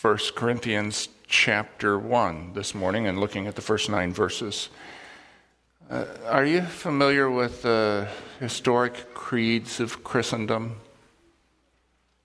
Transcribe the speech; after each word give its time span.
1 0.00 0.16
Corinthians 0.36 1.08
chapter 1.26 1.98
1 1.98 2.52
this 2.52 2.72
morning 2.72 3.08
and 3.08 3.18
looking 3.18 3.48
at 3.48 3.56
the 3.56 3.62
first 3.62 3.90
nine 3.90 4.12
verses. 4.12 4.68
Uh, 5.90 6.04
are 6.26 6.44
you 6.44 6.62
familiar 6.62 7.28
with 7.28 7.62
the 7.62 8.06
historic 8.38 9.12
creeds 9.12 9.80
of 9.80 10.04
Christendom? 10.04 10.76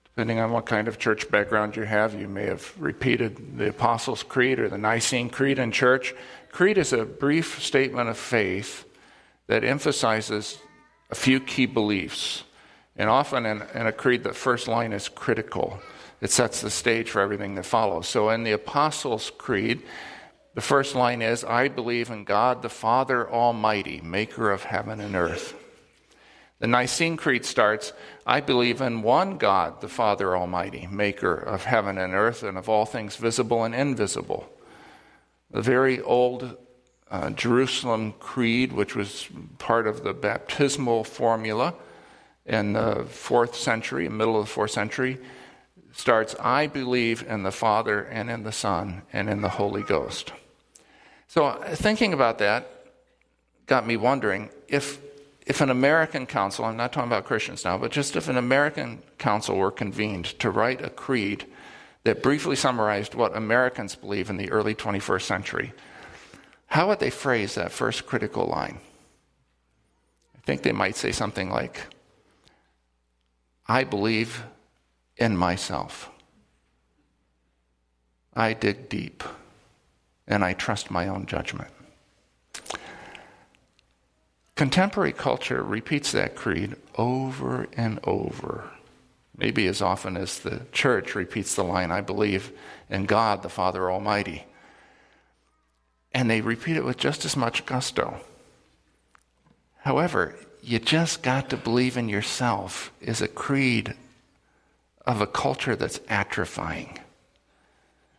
Depending 0.04 0.38
on 0.38 0.52
what 0.52 0.67
kind 0.67 0.88
of 0.88 0.99
church 0.99 1.31
background 1.31 1.75
you 1.75 1.81
have, 1.81 2.13
you 2.13 2.27
may 2.27 2.45
have 2.45 2.80
repeated 2.80 3.57
the 3.57 3.70
Apostles' 3.70 4.21
Creed 4.21 4.59
or 4.59 4.70
the 4.70 4.77
Nicene 4.77 5.31
Creed 5.31 5.58
in 5.58 5.71
church. 5.71 6.13
Creed 6.52 6.77
is 6.77 6.94
a 6.94 7.05
brief 7.05 7.59
statement 7.63 8.08
of 8.08 8.20
faith 8.20 8.85
that 9.48 9.63
emphasizes 9.63 10.59
a 11.09 11.16
few 11.16 11.40
key 11.40 11.66
beliefs. 11.66 12.44
And 12.95 13.09
often 13.09 13.48
in, 13.48 13.63
in 13.73 13.88
a 13.88 13.91
creed, 13.91 14.23
the 14.23 14.34
first 14.34 14.67
line 14.67 14.94
is 14.94 15.09
critical. 15.09 15.80
It 16.23 16.32
sets 16.32 16.62
the 16.62 16.70
stage 16.70 17.09
for 17.09 17.20
everything 17.20 17.55
that 17.55 17.66
follows. 17.66 18.08
So 18.08 18.30
in 18.30 18.45
the 18.45 18.54
Apostles' 18.54 19.30
Creed, 19.38 19.84
the 20.54 20.62
first 20.62 20.95
line 20.95 21.22
is 21.22 21.44
I 21.44 21.68
believe 21.68 22.09
in 22.09 22.23
God 22.23 22.62
the 22.62 22.70
Father 22.70 23.30
Almighty, 23.30 24.00
maker 24.00 24.50
of 24.50 24.64
heaven 24.64 25.02
and 25.02 25.17
earth. 25.17 25.54
The 26.59 26.67
Nicene 26.67 27.17
Creed 27.17 27.44
starts 27.44 27.91
I 28.26 28.40
believe 28.40 28.80
in 28.80 29.02
one 29.02 29.38
God, 29.38 29.81
the 29.81 29.90
Father 29.90 30.38
Almighty, 30.38 30.88
maker 30.90 31.36
of 31.36 31.66
heaven 31.66 31.98
and 31.98 32.14
earth 32.14 32.42
and 32.42 32.58
of 32.58 32.70
all 32.70 32.86
things 32.86 33.17
visible 33.17 33.66
and 33.66 33.76
invisible. 33.76 34.50
The 35.52 35.62
very 35.62 36.00
old 36.00 36.55
uh, 37.12 37.31
Jerusalem 37.31 38.14
Creed, 38.14 38.72
which 38.72 38.95
was 38.95 39.28
part 39.58 39.88
of 39.88 40.05
the 40.05 40.14
baptismal 40.14 41.03
formula 41.03 41.73
in 42.45 42.72
the 42.72 43.03
fourth 43.09 43.55
century, 43.55 44.08
middle 44.08 44.40
of 44.40 44.45
the 44.45 44.52
fourth 44.52 44.72
century, 44.72 45.19
starts 45.94 46.36
I 46.39 46.67
believe 46.67 47.23
in 47.27 47.44
the 47.44 47.52
Father 47.52 48.02
and 48.02 48.30
in 48.30 48.44
the 48.44 48.52
Son 48.52 49.03
and 49.13 49.30
in 49.30 49.41
the 49.41 49.49
Holy 49.49 49.83
Ghost. 49.83 50.33
So, 51.27 51.45
uh, 51.45 51.75
thinking 51.75 52.13
about 52.13 52.39
that 52.39 52.69
got 53.66 53.88
me 53.88 53.95
wondering 53.95 54.50
if, 54.67 55.00
if 55.45 55.61
an 55.61 55.69
American 55.69 56.25
council, 56.25 56.66
I'm 56.66 56.77
not 56.77 56.91
talking 56.91 57.09
about 57.09 57.25
Christians 57.25 57.63
now, 57.63 57.77
but 57.77 57.91
just 57.91 58.16
if 58.16 58.27
an 58.27 58.38
American 58.38 59.02
council 59.17 59.55
were 59.55 59.72
convened 59.72 60.25
to 60.39 60.50
write 60.50 60.83
a 60.83 60.89
creed 60.89 61.45
that 62.03 62.22
briefly 62.22 62.55
summarized 62.55 63.16
what 63.16 63.35
Americans 63.38 63.95
believe 63.95 64.30
in 64.30 64.38
the 64.38 64.52
early 64.52 64.75
21st 64.75 65.22
century, 65.22 65.73
how 66.67 66.88
would 66.88 67.00
they 67.00 67.09
phrase 67.09 67.55
that 67.55 67.72
first 67.72 68.05
critical 68.05 68.47
line? 68.47 68.80
I 70.35 70.39
think 70.45 70.63
they 70.63 70.72
might 70.72 70.95
say 70.95 71.11
something 71.11 71.50
like, 71.50 71.81
I 73.67 73.85
believe 73.85 74.44
in 75.17 75.38
myself. 75.38 76.09
I 78.36 78.53
dig 78.53 78.89
deep 78.89 79.23
and 80.28 80.44
I 80.44 80.53
trust 80.53 80.89
my 80.89 81.08
own 81.08 81.25
judgment. 81.25 81.69
Contemporary 84.56 85.14
culture 85.14 85.64
repeats 85.64 86.11
that 86.11 86.36
creed 86.36 86.75
over 86.95 87.67
and 87.75 88.00
over, 88.03 88.69
maybe 89.38 89.67
as 89.67 89.81
often 89.81 90.16
as 90.16 90.39
the 90.39 90.61
church 90.72 91.16
repeats 91.16 91.56
the 91.56 91.64
line, 91.64 91.91
I 91.91 92.02
believe 92.02 92.52
in 92.89 93.06
God 93.06 93.41
the 93.41 93.50
Father 93.50 93.91
Almighty. 93.91 94.45
And 96.14 96.30
they 96.30 96.41
repeat 96.41 96.78
it 96.78 96.86
with 96.86 96.97
just 96.97 97.25
as 97.25 97.36
much 97.36 97.66
gusto. 97.66 98.19
However, 99.80 100.36
you 100.61 100.80
just 100.80 101.23
got 101.23 101.50
to 101.50 101.58
believe 101.58 101.97
in 101.97 102.08
yourself 102.08 102.91
is 103.02 103.22
a 103.22 103.28
creed 103.28 103.95
of 105.06 105.22
a 105.22 105.28
culture 105.28 105.76
that's 105.76 106.00
atrophying. 106.00 107.00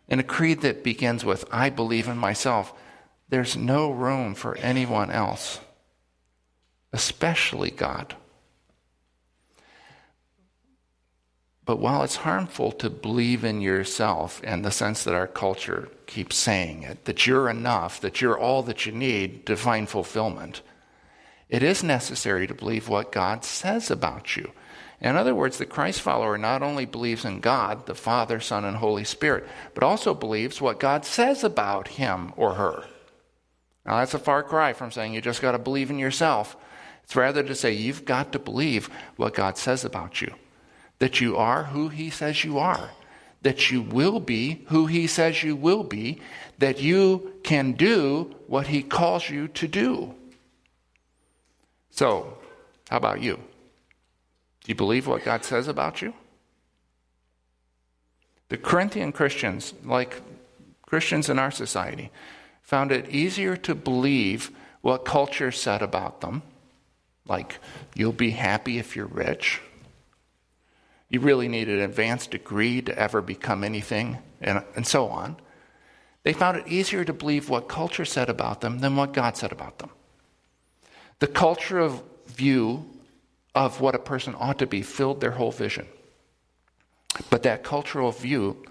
In 0.08 0.18
a 0.18 0.24
creed 0.24 0.60
that 0.60 0.84
begins 0.84 1.24
with, 1.24 1.44
I 1.50 1.70
believe 1.70 2.08
in 2.08 2.18
myself, 2.18 2.72
there's 3.28 3.56
no 3.56 3.90
room 3.90 4.34
for 4.34 4.56
anyone 4.58 5.10
else, 5.10 5.60
especially 6.92 7.70
God. 7.70 8.14
But 11.64 11.78
while 11.78 12.02
it's 12.02 12.16
harmful 12.16 12.72
to 12.72 12.90
believe 12.90 13.42
in 13.42 13.62
yourself 13.62 14.42
in 14.44 14.62
the 14.62 14.70
sense 14.70 15.02
that 15.04 15.14
our 15.14 15.26
culture 15.26 15.88
keeps 16.06 16.36
saying 16.36 16.82
it, 16.82 17.06
that 17.06 17.26
you're 17.26 17.48
enough, 17.48 18.00
that 18.02 18.20
you're 18.20 18.38
all 18.38 18.62
that 18.64 18.84
you 18.84 18.92
need 18.92 19.46
to 19.46 19.56
find 19.56 19.88
fulfillment, 19.88 20.60
it 21.48 21.62
is 21.62 21.82
necessary 21.82 22.46
to 22.46 22.54
believe 22.54 22.88
what 22.88 23.12
God 23.12 23.44
says 23.44 23.90
about 23.90 24.36
you. 24.36 24.52
In 25.04 25.16
other 25.16 25.34
words, 25.34 25.58
the 25.58 25.66
Christ 25.66 26.00
follower 26.00 26.38
not 26.38 26.62
only 26.62 26.86
believes 26.86 27.26
in 27.26 27.40
God, 27.40 27.84
the 27.84 27.94
Father, 27.94 28.40
Son, 28.40 28.64
and 28.64 28.78
Holy 28.78 29.04
Spirit, 29.04 29.46
but 29.74 29.82
also 29.82 30.14
believes 30.14 30.62
what 30.62 30.80
God 30.80 31.04
says 31.04 31.44
about 31.44 31.88
him 31.88 32.32
or 32.38 32.54
her. 32.54 32.84
Now, 33.84 33.98
that's 33.98 34.14
a 34.14 34.18
far 34.18 34.42
cry 34.42 34.72
from 34.72 34.90
saying 34.90 35.12
you 35.12 35.20
just 35.20 35.42
got 35.42 35.52
to 35.52 35.58
believe 35.58 35.90
in 35.90 35.98
yourself. 35.98 36.56
It's 37.02 37.14
rather 37.14 37.42
to 37.42 37.54
say 37.54 37.74
you've 37.74 38.06
got 38.06 38.32
to 38.32 38.38
believe 38.38 38.88
what 39.16 39.34
God 39.34 39.58
says 39.58 39.84
about 39.84 40.22
you 40.22 40.34
that 41.00 41.20
you 41.20 41.36
are 41.36 41.64
who 41.64 41.88
He 41.88 42.08
says 42.08 42.42
you 42.42 42.56
are, 42.56 42.88
that 43.42 43.70
you 43.70 43.82
will 43.82 44.20
be 44.20 44.64
who 44.68 44.86
He 44.86 45.06
says 45.06 45.42
you 45.42 45.54
will 45.54 45.84
be, 45.84 46.18
that 46.58 46.80
you 46.80 47.34
can 47.42 47.72
do 47.72 48.34
what 48.46 48.68
He 48.68 48.82
calls 48.82 49.28
you 49.28 49.48
to 49.48 49.68
do. 49.68 50.14
So, 51.90 52.38
how 52.88 52.96
about 52.96 53.20
you? 53.20 53.38
Do 54.64 54.70
you 54.70 54.74
believe 54.74 55.06
what 55.06 55.24
God 55.24 55.44
says 55.44 55.68
about 55.68 56.02
you? 56.02 56.14
The 58.48 58.56
Corinthian 58.56 59.12
Christians, 59.12 59.74
like 59.84 60.22
Christians 60.82 61.28
in 61.28 61.38
our 61.38 61.50
society, 61.50 62.10
found 62.62 62.90
it 62.90 63.08
easier 63.10 63.56
to 63.58 63.74
believe 63.74 64.50
what 64.80 65.04
culture 65.04 65.52
said 65.52 65.82
about 65.82 66.20
them, 66.20 66.42
like, 67.26 67.58
you'll 67.94 68.12
be 68.12 68.30
happy 68.30 68.78
if 68.78 68.96
you're 68.96 69.06
rich. 69.06 69.60
You 71.08 71.20
really 71.20 71.48
need 71.48 71.68
an 71.68 71.80
advanced 71.80 72.30
degree 72.32 72.82
to 72.82 72.98
ever 72.98 73.22
become 73.22 73.64
anything, 73.64 74.18
and, 74.40 74.62
and 74.76 74.86
so 74.86 75.08
on. 75.08 75.36
They 76.22 76.32
found 76.32 76.56
it 76.56 76.68
easier 76.68 77.04
to 77.04 77.12
believe 77.12 77.50
what 77.50 77.68
culture 77.68 78.04
said 78.04 78.28
about 78.30 78.60
them 78.62 78.80
than 78.80 78.96
what 78.96 79.12
God 79.12 79.36
said 79.36 79.52
about 79.52 79.78
them. 79.78 79.90
The 81.18 81.26
culture 81.26 81.78
of 81.78 82.02
view 82.26 82.90
of 83.54 83.80
what 83.80 83.94
a 83.94 83.98
person 83.98 84.34
ought 84.38 84.58
to 84.58 84.66
be 84.66 84.82
filled 84.82 85.20
their 85.20 85.32
whole 85.32 85.52
vision. 85.52 85.86
But 87.30 87.44
that 87.44 87.62
cultural 87.62 88.10
view, 88.10 88.64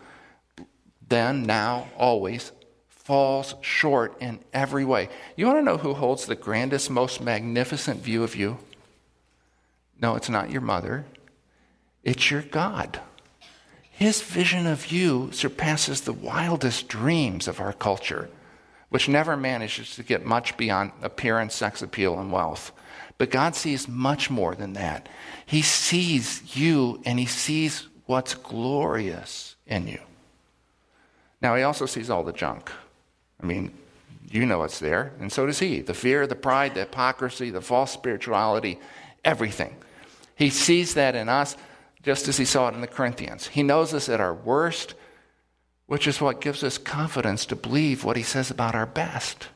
then, 1.08 1.44
now, 1.44 1.88
always, 1.98 2.52
falls 2.90 3.56
short 3.62 4.16
in 4.22 4.40
every 4.54 4.86
way. 4.86 5.10
You 5.36 5.46
want 5.46 5.60
to 5.60 5.64
know 5.64 5.78
who 5.78 5.94
holds 5.94 6.26
the 6.26 6.36
grandest, 6.36 6.90
most 6.90 7.22
magnificent 7.22 8.02
view 8.02 8.24
of 8.24 8.36
you? 8.36 8.58
No, 10.02 10.16
it's 10.16 10.30
not 10.30 10.50
your 10.50 10.62
mother, 10.62 11.06
it's 12.04 12.30
your 12.30 12.42
God. 12.42 13.00
His 13.90 14.22
vision 14.22 14.66
of 14.66 14.92
you 14.92 15.32
surpasses 15.32 16.02
the 16.02 16.14
wildest 16.14 16.88
dreams 16.88 17.48
of 17.48 17.60
our 17.62 17.74
culture, 17.74 18.30
which 18.90 19.08
never 19.08 19.38
manages 19.38 19.96
to 19.96 20.04
get 20.04 20.26
much 20.26 20.58
beyond 20.58 20.92
appearance, 21.02 21.56
sex 21.56 21.82
appeal, 21.82 22.20
and 22.20 22.32
wealth. 22.32 22.72
But 23.18 23.32
God 23.32 23.56
sees 23.56 23.88
much 23.88 24.30
more 24.30 24.56
than 24.56 24.74
that. 24.74 25.08
He 25.46 25.62
sees 25.62 26.56
you 26.56 27.02
and 27.06 27.20
He 27.20 27.26
sees 27.26 27.88
what's 28.06 28.34
glorious 28.34 29.56
in 29.68 29.88
you. 29.88 30.00
Now, 31.42 31.56
He 31.56 31.64
also 31.64 31.86
sees 31.86 32.10
all 32.10 32.24
the 32.24 32.34
junk. 32.34 32.72
I 33.42 33.46
mean, 33.46 33.74
you 34.30 34.46
know 34.46 34.64
it's 34.64 34.80
there, 34.80 35.14
and 35.20 35.32
so 35.32 35.46
does 35.46 35.60
He 35.60 35.82
the 35.82 35.94
fear, 35.94 36.26
the 36.26 36.36
pride, 36.36 36.74
the 36.74 36.82
hypocrisy, 36.82 37.50
the 37.50 37.62
false 37.62 37.92
spirituality, 37.92 38.80
everything. 39.24 39.76
He 40.36 40.50
sees 40.50 40.96
that 40.96 41.16
in 41.16 41.30
us 41.30 41.56
just 42.02 42.28
as 42.28 42.38
He 42.38 42.46
saw 42.46 42.68
it 42.68 42.76
in 42.76 42.82
the 42.82 42.88
Corinthians. 42.88 43.48
He 43.48 43.64
knows 43.64 43.94
us 43.94 44.10
at 44.10 44.20
our 44.20 44.34
worst, 44.34 44.96
which 45.86 46.08
is 46.08 46.20
what 46.20 46.42
gives 46.42 46.64
us 46.64 46.78
confidence 46.78 47.46
to 47.48 47.56
believe 47.56 48.04
what 48.04 48.18
He 48.18 48.24
says 48.24 48.50
about 48.50 48.76
our 48.76 48.86
best. 48.86 49.50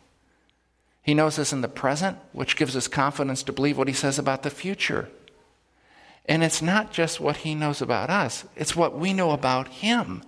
He 1.08 1.14
knows 1.14 1.40
us 1.40 1.54
in 1.54 1.62
the 1.62 1.70
present, 1.70 2.18
which 2.34 2.58
gives 2.58 2.76
us 2.76 2.90
confidence 2.90 3.42
to 3.44 3.54
believe 3.54 3.78
what 3.78 3.88
he 3.88 3.94
says 3.94 4.20
about 4.20 4.44
the 4.44 4.50
future. 4.50 5.08
And 6.26 6.44
it's 6.44 6.62
not 6.62 6.92
just 6.92 7.22
what 7.22 7.38
he 7.38 7.56
knows 7.56 7.82
about 7.82 8.10
us, 8.10 8.44
it's 8.58 8.76
what 8.76 9.00
we 9.00 9.14
know 9.14 9.32
about 9.32 9.70
him. 9.70 10.22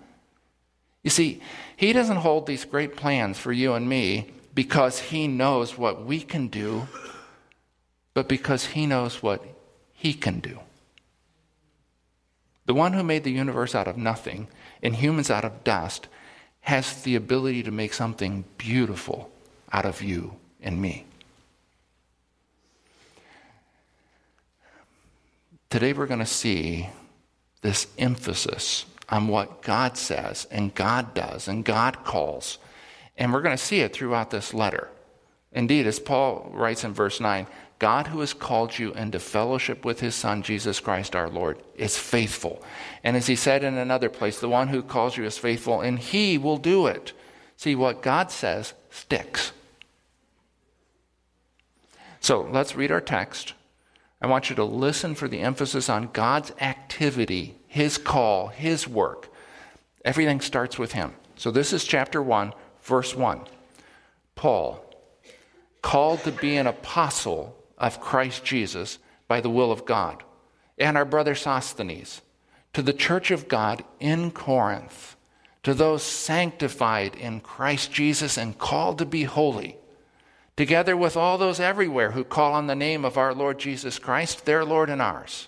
You 1.04 1.10
see, 1.10 1.42
he 1.76 1.92
doesn't 1.92 2.24
hold 2.24 2.48
these 2.48 2.64
great 2.64 2.96
plans 2.96 3.38
for 3.38 3.52
you 3.52 3.74
and 3.74 3.90
me 3.90 4.32
because 4.56 5.00
he 5.00 5.28
knows 5.28 5.78
what 5.78 6.06
we 6.06 6.22
can 6.22 6.48
do, 6.48 6.88
but 8.14 8.30
because 8.30 8.68
he 8.68 8.86
knows 8.86 9.22
what 9.22 9.44
he 9.92 10.14
can 10.14 10.40
do. 10.40 10.60
The 12.68 12.74
one 12.74 12.94
who 12.94 13.04
made 13.04 13.26
the 13.26 13.32
universe 13.32 13.76
out 13.76 13.90
of 13.90 13.98
nothing 13.98 14.48
and 14.82 14.96
humans 14.96 15.30
out 15.30 15.44
of 15.44 15.66
dust 15.66 16.08
has 16.62 17.02
the 17.04 17.16
ability 17.16 17.64
to 17.64 17.72
make 17.72 17.94
something 17.94 18.46
beautiful 18.58 19.30
out 19.74 19.86
of 19.86 20.02
you 20.02 20.38
and 20.62 20.82
me. 20.82 21.06
Today 25.70 25.94
we're 25.94 26.08
going 26.08 26.20
to 26.20 26.26
see 26.26 26.90
this 27.62 27.88
emphasis 27.98 28.86
on 29.10 29.28
what 29.28 29.62
God 29.62 29.98
says 29.98 30.48
and 30.50 30.74
God 30.74 31.14
does 31.14 31.48
and 31.48 31.64
God 31.64 32.04
calls. 32.04 32.58
And 33.18 33.34
we're 33.34 33.42
going 33.42 33.58
to 33.58 33.64
see 33.64 33.82
it 33.82 33.94
throughout 33.94 34.32
this 34.32 34.54
letter. 34.54 34.88
Indeed, 35.52 35.88
as 35.88 36.00
Paul 36.00 36.50
writes 36.54 36.84
in 36.84 36.94
verse 36.94 37.20
9, 37.20 37.48
God 37.80 38.08
who 38.08 38.20
has 38.20 38.34
called 38.34 38.78
you 38.78 38.94
into 38.94 39.20
fellowship 39.20 39.86
with 39.86 40.00
his 40.00 40.14
Son, 40.14 40.42
Jesus 40.42 40.80
Christ 40.80 41.16
our 41.16 41.30
Lord, 41.30 41.60
is 41.76 41.98
faithful. 41.98 42.62
And 43.04 43.16
as 43.16 43.28
he 43.28 43.36
said 43.36 43.64
in 43.64 43.78
another 43.78 44.10
place, 44.10 44.40
the 44.40 44.50
one 44.50 44.68
who 44.68 44.84
calls 44.84 45.16
you 45.16 45.24
is 45.24 45.38
faithful, 45.38 45.82
and 45.82 45.98
he 45.98 46.38
will 46.38 46.58
do 46.58 46.88
it. 46.88 47.14
See, 47.56 47.76
what 47.76 48.02
God 48.02 48.32
says 48.32 48.74
sticks. 48.90 49.54
So 52.20 52.42
let's 52.42 52.76
read 52.76 52.92
our 52.92 53.02
text. 53.02 53.54
I 54.22 54.28
want 54.28 54.50
you 54.50 54.56
to 54.58 54.64
listen 54.64 55.16
for 55.16 55.28
the 55.28 55.40
emphasis 55.40 55.90
on 55.90 56.10
God's 56.12 56.52
activity, 56.60 57.56
his 57.68 57.98
call, 57.98 58.48
his 58.48 58.88
work. 58.88 59.30
Everything 60.04 60.42
starts 60.42 60.78
with 60.78 60.92
him. 60.92 61.16
So 61.36 61.52
this 61.52 61.72
is 61.72 61.86
chapter 61.86 62.22
1, 62.22 62.54
verse 62.82 63.16
1. 63.16 63.42
Paul, 64.36 64.84
called 65.82 66.24
to 66.24 66.32
be 66.32 66.58
an 66.58 66.68
apostle 66.68 67.56
of 67.78 68.02
Christ 68.02 68.44
Jesus 68.44 69.00
by 69.28 69.40
the 69.40 69.50
will 69.50 69.72
of 69.72 69.86
God, 69.86 70.24
and 70.78 70.98
our 70.98 71.06
brother 71.06 71.36
Sosthenes, 71.36 72.22
to 72.74 72.82
the 72.82 72.94
church 72.94 73.32
of 73.32 73.48
God 73.48 73.84
in 74.00 74.32
Corinth, 74.32 75.16
to 75.64 75.74
those 75.74 76.04
sanctified 76.04 77.16
in 77.16 77.40
Christ 77.40 77.92
Jesus 77.92 78.38
and 78.38 78.58
called 78.58 78.98
to 78.98 79.06
be 79.06 79.24
holy, 79.24 79.78
together 80.60 80.98
with 80.98 81.16
all 81.16 81.38
those 81.38 81.58
everywhere 81.58 82.12
who 82.12 82.22
call 82.22 82.52
on 82.52 82.68
the 82.68 82.76
name 82.76 83.06
of 83.06 83.18
our 83.18 83.34
Lord 83.34 83.58
Jesus 83.58 83.98
Christ, 83.98 84.44
their 84.44 84.66
Lord 84.66 84.90
and 84.90 85.02
ours. 85.02 85.48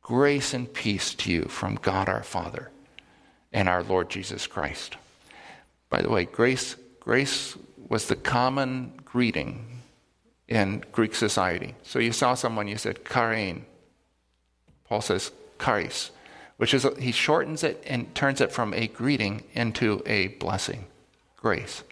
Grace 0.00 0.54
and 0.54 0.72
peace 0.72 1.12
to 1.16 1.30
you 1.30 1.42
from 1.42 1.74
God 1.74 2.08
our 2.08 2.22
Father 2.22 2.70
and 3.52 3.68
our 3.68 3.82
Lord 3.82 4.08
Jesus 4.08 4.46
Christ. 4.46 4.96
By 5.90 6.00
the 6.00 6.08
way, 6.08 6.24
grace, 6.24 6.76
grace 6.98 7.58
was 7.90 8.08
the 8.08 8.16
common 8.16 8.94
greeting 9.04 9.82
in 10.48 10.82
Greek 10.92 11.14
society. 11.14 11.74
So 11.82 11.98
you 11.98 12.12
saw 12.12 12.32
someone, 12.32 12.68
you 12.68 12.78
said, 12.78 13.04
chairein. 13.04 13.64
Paul 14.88 15.02
says, 15.02 15.30
charis, 15.62 16.10
which 16.56 16.72
is, 16.72 16.86
he 16.98 17.12
shortens 17.12 17.62
it 17.62 17.84
and 17.86 18.14
turns 18.14 18.40
it 18.40 18.50
from 18.50 18.72
a 18.72 18.86
greeting 18.86 19.42
into 19.52 20.02
a 20.06 20.28
blessing, 20.28 20.86
grace. 21.36 21.82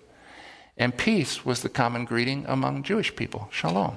And 0.79 0.97
peace 0.97 1.45
was 1.45 1.61
the 1.61 1.69
common 1.69 2.05
greeting 2.05 2.47
among 2.47 2.85
Jewish 2.85 3.15
people, 3.17 3.49
shalom. 3.51 3.97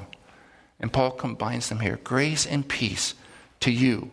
And 0.79 0.91
Paul 0.91 1.11
combines 1.11 1.69
them 1.69 1.79
here 1.79 1.99
grace 2.03 2.45
and 2.45 2.67
peace 2.67 3.13
to 3.59 3.71
you 3.71 4.09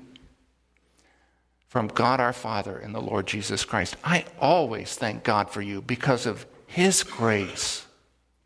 from 1.68 1.88
God 1.88 2.20
our 2.20 2.34
Father 2.34 2.76
and 2.76 2.94
the 2.94 3.00
Lord 3.00 3.26
Jesus 3.26 3.64
Christ. 3.64 3.96
I 4.04 4.26
always 4.38 4.94
thank 4.94 5.24
God 5.24 5.50
for 5.50 5.62
you 5.62 5.80
because 5.80 6.26
of 6.26 6.46
his 6.66 7.02
grace 7.02 7.86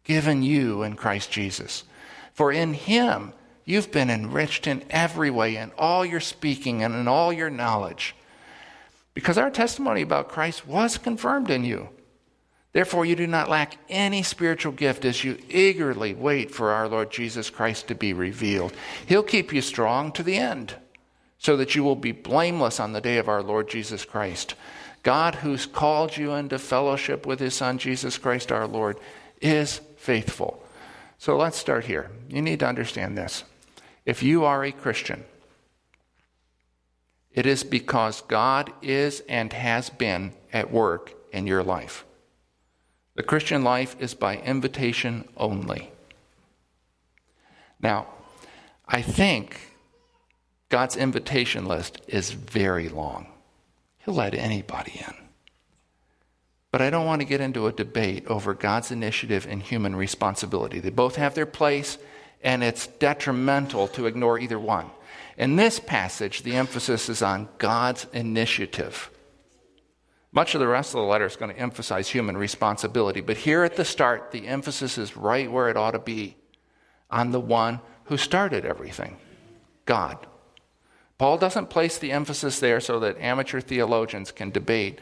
given 0.04 0.42
you 0.42 0.82
in 0.82 0.94
Christ 0.94 1.30
Jesus. 1.30 1.84
For 2.32 2.52
in 2.52 2.74
him 2.74 3.32
you've 3.64 3.92
been 3.92 4.10
enriched 4.10 4.66
in 4.66 4.84
every 4.90 5.30
way, 5.30 5.56
in 5.56 5.72
all 5.76 6.04
your 6.04 6.20
speaking 6.20 6.82
and 6.82 6.94
in 6.94 7.08
all 7.08 7.32
your 7.32 7.50
knowledge. 7.50 8.14
Because 9.14 9.38
our 9.38 9.50
testimony 9.50 10.02
about 10.02 10.28
Christ 10.28 10.66
was 10.66 10.98
confirmed 10.98 11.50
in 11.50 11.64
you. 11.64 11.88
Therefore, 12.72 13.04
you 13.04 13.14
do 13.16 13.26
not 13.26 13.50
lack 13.50 13.76
any 13.90 14.22
spiritual 14.22 14.72
gift 14.72 15.04
as 15.04 15.24
you 15.24 15.38
eagerly 15.50 16.14
wait 16.14 16.50
for 16.50 16.70
our 16.70 16.88
Lord 16.88 17.10
Jesus 17.10 17.50
Christ 17.50 17.88
to 17.88 17.94
be 17.94 18.14
revealed. 18.14 18.72
He'll 19.06 19.22
keep 19.22 19.52
you 19.52 19.60
strong 19.60 20.10
to 20.12 20.22
the 20.22 20.36
end, 20.36 20.76
so 21.38 21.56
that 21.58 21.74
you 21.74 21.84
will 21.84 21.96
be 21.96 22.12
blameless 22.12 22.80
on 22.80 22.92
the 22.92 23.00
day 23.00 23.19
of 23.19 23.28
our 23.28 23.42
Lord 23.42 23.69
Jesus 23.69 24.04
Christ. 24.06 24.54
God, 25.02 25.36
who's 25.36 25.66
called 25.66 26.16
you 26.16 26.32
into 26.32 26.58
fellowship 26.58 27.26
with 27.26 27.40
his 27.40 27.54
Son, 27.54 27.76
Jesus 27.76 28.16
Christ 28.16 28.50
our 28.50 28.66
Lord, 28.66 28.96
is 29.40 29.80
faithful. 29.96 30.64
So 31.19 31.36
let's 31.36 31.58
start 31.58 31.84
here. 31.84 32.10
You 32.28 32.40
need 32.40 32.60
to 32.60 32.66
understand 32.66 33.19
this. 33.19 33.44
If 34.06 34.22
you 34.22 34.44
are 34.44 34.64
a 34.64 34.72
Christian, 34.72 35.24
it 37.34 37.46
is 37.46 37.64
because 37.64 38.22
God 38.22 38.72
is 38.80 39.22
and 39.28 39.52
has 39.52 39.90
been 39.90 40.32
at 40.52 40.70
work 40.70 41.12
in 41.32 41.46
your 41.46 41.62
life. 41.62 42.04
The 43.14 43.23
Christian 43.23 43.62
life 43.62 43.94
is 44.00 44.14
by 44.14 44.38
invitation 44.38 45.29
only. 45.37 45.91
Now, 47.81 48.06
I 48.87 49.03
think 49.03 49.61
God's 50.69 50.97
invitation 50.97 51.67
list 51.67 52.00
is 52.09 52.31
very 52.31 52.88
long. 52.88 53.26
He'll 53.99 54.14
let 54.14 54.35
anybody 54.35 55.05
in. 55.06 55.14
But 56.70 56.81
I 56.81 56.88
don't 56.88 57.05
want 57.05 57.20
to 57.20 57.26
get 57.26 57.43
into 57.43 57.67
a 57.67 57.73
debate 57.73 58.26
over 58.26 58.55
God's 58.55 58.91
initiative 58.91 59.47
and 59.49 59.62
human 59.62 59.94
responsibility. 59.94 60.81
They 60.81 60.91
both 60.91 61.17
have 61.17 61.35
their 61.35 61.44
place, 61.44 61.99
and 62.43 62.65
it's 62.65 62.87
detrimental 62.87 63.88
to 63.88 64.06
ignore 64.06 64.38
either 64.38 64.58
one. 64.58 64.87
In 65.37 65.56
this 65.56 65.79
passage, 65.79 66.43
the 66.43 66.55
emphasis 66.55 67.11
is 67.11 67.20
on 67.20 67.50
God's 67.58 68.06
initiative. 68.15 69.11
Much 70.32 70.55
of 70.55 70.61
the 70.61 70.67
rest 70.67 70.94
of 70.94 71.00
the 71.00 71.06
letter 71.06 71.26
is 71.26 71.37
going 71.37 71.55
to 71.55 71.61
emphasize 71.61 72.08
human 72.08 72.37
responsibility, 72.37 73.20
but 73.20 73.37
here 73.37 73.64
at 73.64 73.76
the 73.76 73.84
start, 73.84 74.31
the 74.31 74.46
emphasis 74.46 74.96
is 74.96 75.17
right 75.17 75.50
where 75.50 75.69
it 75.69 75.76
ought 75.76 75.90
to 75.90 75.99
be 75.99 76.37
on 77.11 77.31
the 77.31 77.40
one 77.40 77.81
who 78.05 78.17
started 78.17 78.64
everything 78.64 79.17
God. 79.84 80.26
Paul 81.19 81.37
doesn't 81.38 81.70
place 81.70 81.99
the 81.99 82.12
emphasis 82.12 82.58
there 82.58 82.81
so 82.81 82.99
that 83.00 83.19
amateur 83.19 83.61
theologians 83.61 84.32
can 84.32 84.50
debate 84.50 85.00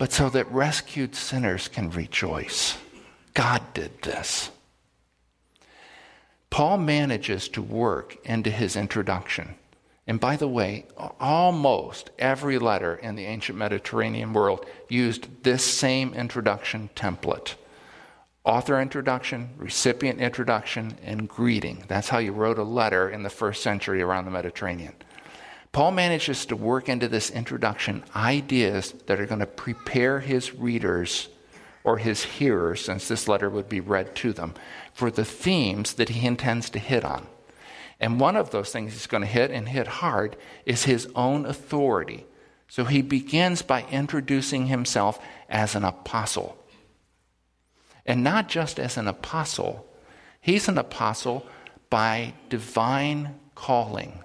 but 0.00 0.12
so 0.12 0.30
that 0.30 0.50
rescued 0.50 1.14
sinners 1.14 1.68
can 1.68 1.90
rejoice. 1.90 2.78
God 3.34 3.60
did 3.74 4.00
this. 4.00 4.50
Paul 6.48 6.78
manages 6.78 7.50
to 7.50 7.60
work 7.60 8.16
into 8.24 8.50
his 8.50 8.76
introduction. 8.76 9.56
And 10.10 10.18
by 10.18 10.34
the 10.34 10.48
way, 10.48 10.86
almost 11.20 12.10
every 12.18 12.58
letter 12.58 12.96
in 12.96 13.14
the 13.14 13.26
ancient 13.26 13.56
Mediterranean 13.56 14.32
world 14.32 14.66
used 14.88 15.44
this 15.44 15.64
same 15.64 16.14
introduction 16.14 16.90
template 16.96 17.54
author 18.44 18.80
introduction, 18.80 19.50
recipient 19.56 20.18
introduction, 20.18 20.98
and 21.04 21.28
greeting. 21.28 21.84
That's 21.86 22.08
how 22.08 22.18
you 22.18 22.32
wrote 22.32 22.58
a 22.58 22.64
letter 22.64 23.08
in 23.08 23.22
the 23.22 23.30
first 23.30 23.62
century 23.62 24.02
around 24.02 24.24
the 24.24 24.32
Mediterranean. 24.32 24.94
Paul 25.70 25.92
manages 25.92 26.44
to 26.46 26.56
work 26.56 26.88
into 26.88 27.06
this 27.06 27.30
introduction 27.30 28.02
ideas 28.16 28.92
that 29.06 29.20
are 29.20 29.26
going 29.26 29.38
to 29.38 29.46
prepare 29.46 30.18
his 30.18 30.56
readers 30.56 31.28
or 31.84 31.98
his 31.98 32.24
hearers, 32.24 32.84
since 32.84 33.06
this 33.06 33.28
letter 33.28 33.48
would 33.48 33.68
be 33.68 33.78
read 33.78 34.16
to 34.16 34.32
them, 34.32 34.54
for 34.92 35.12
the 35.12 35.24
themes 35.24 35.92
that 35.94 36.08
he 36.08 36.26
intends 36.26 36.68
to 36.70 36.80
hit 36.80 37.04
on. 37.04 37.28
And 38.00 38.18
one 38.18 38.34
of 38.34 38.50
those 38.50 38.72
things 38.72 38.94
he's 38.94 39.06
going 39.06 39.22
to 39.22 39.26
hit 39.26 39.50
and 39.50 39.68
hit 39.68 39.86
hard 39.86 40.36
is 40.64 40.84
his 40.84 41.08
own 41.14 41.44
authority. 41.44 42.26
So 42.66 42.84
he 42.84 43.02
begins 43.02 43.62
by 43.62 43.84
introducing 43.90 44.66
himself 44.66 45.18
as 45.48 45.74
an 45.74 45.84
apostle. 45.84 46.56
And 48.06 48.24
not 48.24 48.48
just 48.48 48.80
as 48.80 48.96
an 48.96 49.06
apostle, 49.06 49.86
he's 50.40 50.66
an 50.66 50.78
apostle 50.78 51.46
by 51.90 52.32
divine 52.48 53.34
calling. 53.54 54.24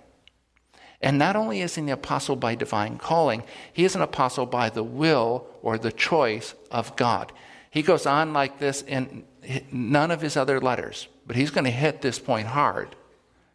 And 1.02 1.18
not 1.18 1.36
only 1.36 1.62
is 1.62 1.76
he 1.76 1.82
an 1.82 1.90
apostle 1.90 2.38
by 2.38 2.56
divine 2.56 2.98
calling, 2.98 3.44
he 3.74 3.84
is 3.84 3.96
an 3.96 4.02
apostle 4.02 4.46
by 4.46 4.70
the 4.70 4.84
will 4.84 5.48
or 5.62 5.78
the 5.78 5.92
choice 5.92 6.56
of 6.72 6.96
God. 6.96 7.34
He 7.70 7.82
goes 7.82 8.06
on 8.06 8.32
like 8.32 8.60
this 8.60 8.82
in 8.84 9.26
none 9.72 10.12
of 10.12 10.22
his 10.22 10.38
other 10.38 10.62
letters, 10.62 11.10
but 11.28 11.36
he's 11.36 11.52
going 11.52 11.66
to 11.66 11.72
hit 11.72 12.02
this 12.02 12.20
point 12.20 12.48
hard 12.48 12.96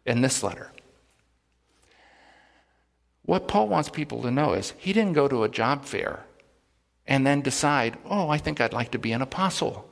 in 0.05 0.21
this 0.21 0.43
letter. 0.43 0.71
What 3.23 3.47
Paul 3.47 3.67
wants 3.67 3.89
people 3.89 4.21
to 4.23 4.31
know 4.31 4.53
is 4.53 4.73
he 4.77 4.93
didn't 4.93 5.13
go 5.13 5.27
to 5.27 5.43
a 5.43 5.49
job 5.49 5.85
fair 5.85 6.25
and 7.07 7.25
then 7.25 7.41
decide, 7.41 7.97
oh, 8.05 8.29
I 8.29 8.37
think 8.37 8.59
I'd 8.59 8.73
like 8.73 8.91
to 8.91 8.99
be 8.99 9.11
an 9.11 9.21
apostle. 9.21 9.89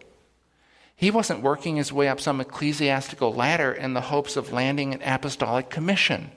He 0.95 1.11
wasn't 1.11 1.41
working 1.41 1.77
his 1.77 1.93
way 1.93 2.07
up 2.07 2.19
some 2.19 2.41
ecclesiastical 2.41 3.33
ladder 3.33 3.71
in 3.71 3.93
the 3.93 4.01
hopes 4.01 4.35
of 4.35 4.51
landing 4.51 4.93
an 4.93 5.01
apostolic 5.01 5.69
commission. 5.69 6.31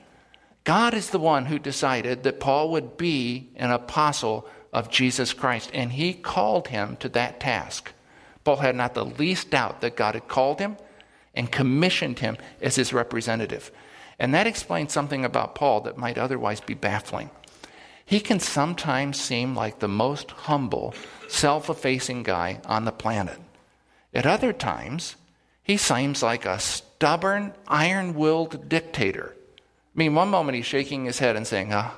God 0.64 0.94
is 0.94 1.10
the 1.10 1.18
one 1.18 1.46
who 1.46 1.58
decided 1.58 2.22
that 2.22 2.38
Paul 2.38 2.70
would 2.70 2.96
be 2.96 3.50
an 3.56 3.72
apostle 3.72 4.48
of 4.72 4.90
Jesus 4.90 5.32
Christ, 5.32 5.70
and 5.74 5.92
he 5.92 6.14
called 6.14 6.68
him 6.68 6.96
to 6.98 7.08
that 7.10 7.40
task. 7.40 7.92
Paul 8.44 8.56
had 8.56 8.76
not 8.76 8.94
the 8.94 9.04
least 9.04 9.50
doubt 9.50 9.80
that 9.80 9.96
God 9.96 10.14
had 10.14 10.28
called 10.28 10.60
him 10.60 10.76
and 11.34 11.50
commissioned 11.50 12.18
him 12.18 12.36
as 12.60 12.76
his 12.76 12.92
representative. 12.92 13.70
And 14.18 14.34
that 14.34 14.46
explains 14.46 14.92
something 14.92 15.24
about 15.24 15.54
Paul 15.54 15.80
that 15.82 15.98
might 15.98 16.18
otherwise 16.18 16.60
be 16.60 16.74
baffling. 16.74 17.30
He 18.04 18.20
can 18.20 18.40
sometimes 18.40 19.20
seem 19.20 19.54
like 19.54 19.78
the 19.78 19.88
most 19.88 20.30
humble, 20.32 20.94
self 21.28 21.70
effacing 21.70 22.22
guy 22.22 22.60
on 22.66 22.84
the 22.84 22.92
planet. 22.92 23.38
At 24.12 24.26
other 24.26 24.52
times, 24.52 25.16
he 25.62 25.76
seems 25.76 26.22
like 26.22 26.44
a 26.44 26.58
stubborn, 26.58 27.54
iron 27.66 28.14
willed 28.14 28.68
dictator 28.68 29.34
I 29.94 29.98
mean, 29.98 30.14
one 30.14 30.30
moment 30.30 30.56
he's 30.56 30.66
shaking 30.66 31.04
his 31.04 31.18
head 31.18 31.36
and 31.36 31.46
saying, 31.46 31.72
Ah, 31.72 31.94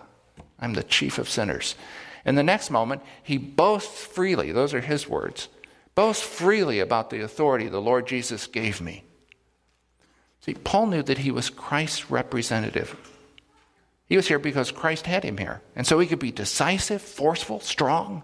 I'm 0.58 0.72
the 0.72 0.82
chief 0.82 1.18
of 1.18 1.28
sinners. 1.28 1.76
And 2.24 2.36
the 2.36 2.42
next 2.42 2.70
moment, 2.70 3.02
he 3.22 3.38
boasts 3.38 4.04
freely, 4.04 4.50
those 4.50 4.74
are 4.74 4.80
his 4.80 5.08
words, 5.08 5.48
boasts 5.94 6.24
freely 6.24 6.80
about 6.80 7.10
the 7.10 7.20
authority 7.22 7.68
the 7.68 7.80
Lord 7.80 8.06
Jesus 8.06 8.46
gave 8.46 8.80
me. 8.80 9.04
See, 10.44 10.52
Paul 10.52 10.88
knew 10.88 11.02
that 11.02 11.18
he 11.18 11.30
was 11.30 11.48
Christ's 11.48 12.10
representative. 12.10 12.96
He 14.04 14.16
was 14.16 14.28
here 14.28 14.38
because 14.38 14.70
Christ 14.70 15.06
had 15.06 15.24
him 15.24 15.38
here. 15.38 15.62
And 15.74 15.86
so 15.86 15.98
he 15.98 16.06
could 16.06 16.18
be 16.18 16.32
decisive, 16.32 17.00
forceful, 17.00 17.60
strong. 17.60 18.22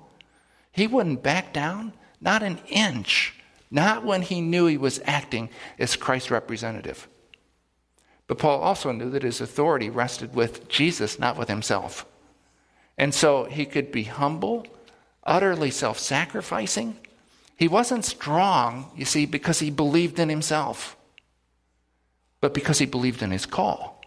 He 0.71 0.87
wouldn't 0.87 1.23
back 1.23 1.55
down, 1.55 1.95
not 2.21 2.43
an 2.43 2.59
inch, 2.69 3.35
not 3.71 4.05
when 4.05 4.21
he 4.21 4.43
knew 4.43 4.67
he 4.67 4.77
was 4.77 5.01
acting 5.07 5.49
as 5.79 5.97
Christ's 5.97 6.31
representative. 6.31 7.09
But 8.27 8.37
Paul 8.37 8.61
also 8.61 8.93
knew 8.93 9.09
that 9.11 9.23
his 9.23 9.41
authority 9.41 9.89
rested 9.89 10.35
with 10.35 10.69
Jesus, 10.69 11.19
not 11.19 11.39
with 11.39 11.49
himself. 11.49 12.05
And 12.99 13.15
so 13.15 13.45
he 13.45 13.65
could 13.65 13.91
be 13.91 14.03
humble, 14.03 14.67
utterly 15.25 15.71
self 15.71 15.99
sacrificing. 15.99 16.99
He 17.57 17.67
wasn't 17.67 18.05
strong, 18.05 18.91
you 18.95 19.07
see, 19.07 19.25
because 19.25 19.61
he 19.61 19.71
believed 19.71 20.19
in 20.19 20.29
himself, 20.29 20.99
but 22.41 22.55
because 22.55 22.79
he 22.79 22.87
believed 22.87 23.23
in 23.23 23.31
his 23.31 23.47
call. 23.47 24.01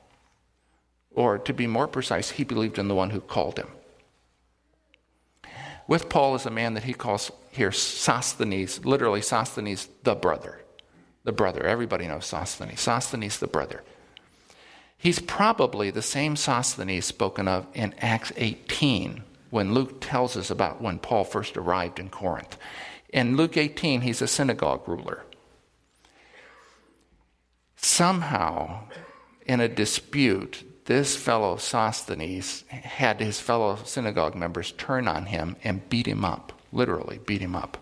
Or 1.12 1.38
to 1.38 1.54
be 1.54 1.68
more 1.68 1.88
precise, 1.88 2.32
he 2.32 2.44
believed 2.44 2.80
in 2.80 2.88
the 2.88 2.96
one 2.96 3.12
who 3.12 3.22
called 3.22 3.60
him. 3.60 3.68
With 5.88 6.10
Paul 6.10 6.36
is 6.36 6.46
a 6.46 6.52
man 6.52 6.74
that 6.74 6.86
he 6.86 6.94
calls 6.94 7.32
here 7.52 7.72
Sosthenes, 7.72 8.84
literally 8.86 9.22
Sosthenes, 9.22 9.88
the 10.04 10.16
brother. 10.16 10.62
The 11.24 11.32
brother. 11.32 11.64
Everybody 11.64 12.08
knows 12.08 12.26
Sosthenes. 12.26 12.80
Sosthenes, 12.80 13.40
the 13.40 13.48
brother. 13.48 13.84
He's 14.98 15.20
probably 15.20 15.92
the 15.92 16.02
same 16.02 16.36
Sosthenes 16.36 17.06
spoken 17.06 17.48
of 17.48 17.68
in 17.74 17.94
Acts 18.00 18.32
18 18.38 19.24
when 19.50 19.74
Luke 19.74 20.02
tells 20.02 20.36
us 20.36 20.50
about 20.50 20.82
when 20.82 20.98
Paul 20.98 21.26
first 21.26 21.58
arrived 21.58 22.00
in 22.00 22.10
Corinth. 22.10 22.58
In 23.10 23.38
Luke 23.38 23.58
18, 23.58 24.02
he's 24.02 24.22
a 24.22 24.28
synagogue 24.28 24.88
ruler. 24.88 25.24
Somehow, 27.84 28.86
in 29.46 29.60
a 29.60 29.68
dispute, 29.68 30.64
this 30.86 31.18
fellow 31.18 31.58
Sosthenes 31.58 32.64
had 32.70 33.20
his 33.20 33.42
fellow 33.42 33.78
synagogue 33.84 34.36
members 34.36 34.72
turn 34.72 35.06
on 35.06 35.26
him 35.26 35.58
and 35.66 35.90
beat 35.90 36.08
him 36.08 36.24
up, 36.24 36.54
literally 36.72 37.20
beat 37.26 37.42
him 37.42 37.58
up. 37.58 37.78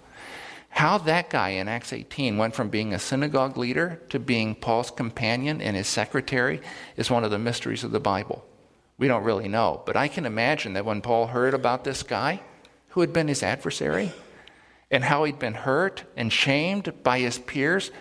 How 0.70 0.98
that 0.98 1.30
guy 1.30 1.50
in 1.50 1.68
Acts 1.68 1.94
18 1.94 2.36
went 2.36 2.56
from 2.56 2.70
being 2.70 2.96
a 2.96 3.00
synagogue 3.00 3.58
leader 3.58 4.02
to 4.10 4.18
being 4.18 4.56
Paul's 4.56 4.90
companion 4.90 5.62
and 5.62 5.78
his 5.78 5.88
secretary 5.88 6.62
is 6.98 7.12
one 7.12 7.24
of 7.24 7.30
the 7.30 7.38
mysteries 7.38 7.84
of 7.84 7.92
the 7.92 8.00
Bible. 8.00 8.44
We 8.98 9.08
don't 9.08 9.24
really 9.24 9.48
know, 9.48 9.84
but 9.86 9.96
I 9.96 10.08
can 10.08 10.26
imagine 10.26 10.74
that 10.74 10.86
when 10.86 11.02
Paul 11.02 11.28
heard 11.28 11.54
about 11.54 11.84
this 11.84 12.02
guy 12.02 12.42
who 12.90 13.02
had 13.02 13.14
been 13.14 13.28
his 13.28 13.44
adversary 13.44 14.12
and 14.90 15.04
how 15.04 15.26
he'd 15.26 15.38
been 15.38 15.54
hurt 15.54 16.06
and 16.18 16.34
shamed 16.34 17.04
by 17.04 17.20
his 17.20 17.38
peers, 17.38 17.92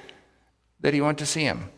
that 0.80 0.94
he 0.94 1.02
went 1.02 1.18
to 1.18 1.26
see 1.26 1.42
him 1.42 1.68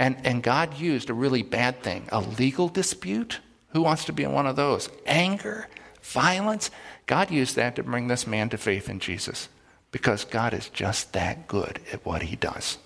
and, 0.00 0.16
and 0.24 0.42
God 0.42 0.78
used 0.78 1.10
a 1.10 1.14
really 1.14 1.42
bad 1.42 1.82
thing 1.82 2.08
a 2.10 2.20
legal 2.20 2.68
dispute. 2.68 3.38
Who 3.72 3.82
wants 3.82 4.06
to 4.06 4.12
be 4.12 4.24
in 4.24 4.32
one 4.32 4.46
of 4.46 4.56
those? 4.56 4.88
Anger, 5.04 5.68
violence. 6.02 6.70
God 7.06 7.30
used 7.30 7.54
that 7.56 7.76
to 7.76 7.82
bring 7.82 8.08
this 8.08 8.26
man 8.26 8.48
to 8.48 8.58
faith 8.58 8.88
in 8.88 8.98
Jesus 8.98 9.50
because 9.92 10.24
God 10.24 10.54
is 10.54 10.70
just 10.70 11.12
that 11.12 11.46
good 11.46 11.80
at 11.92 12.04
what 12.04 12.22
he 12.22 12.34
does. 12.34 12.78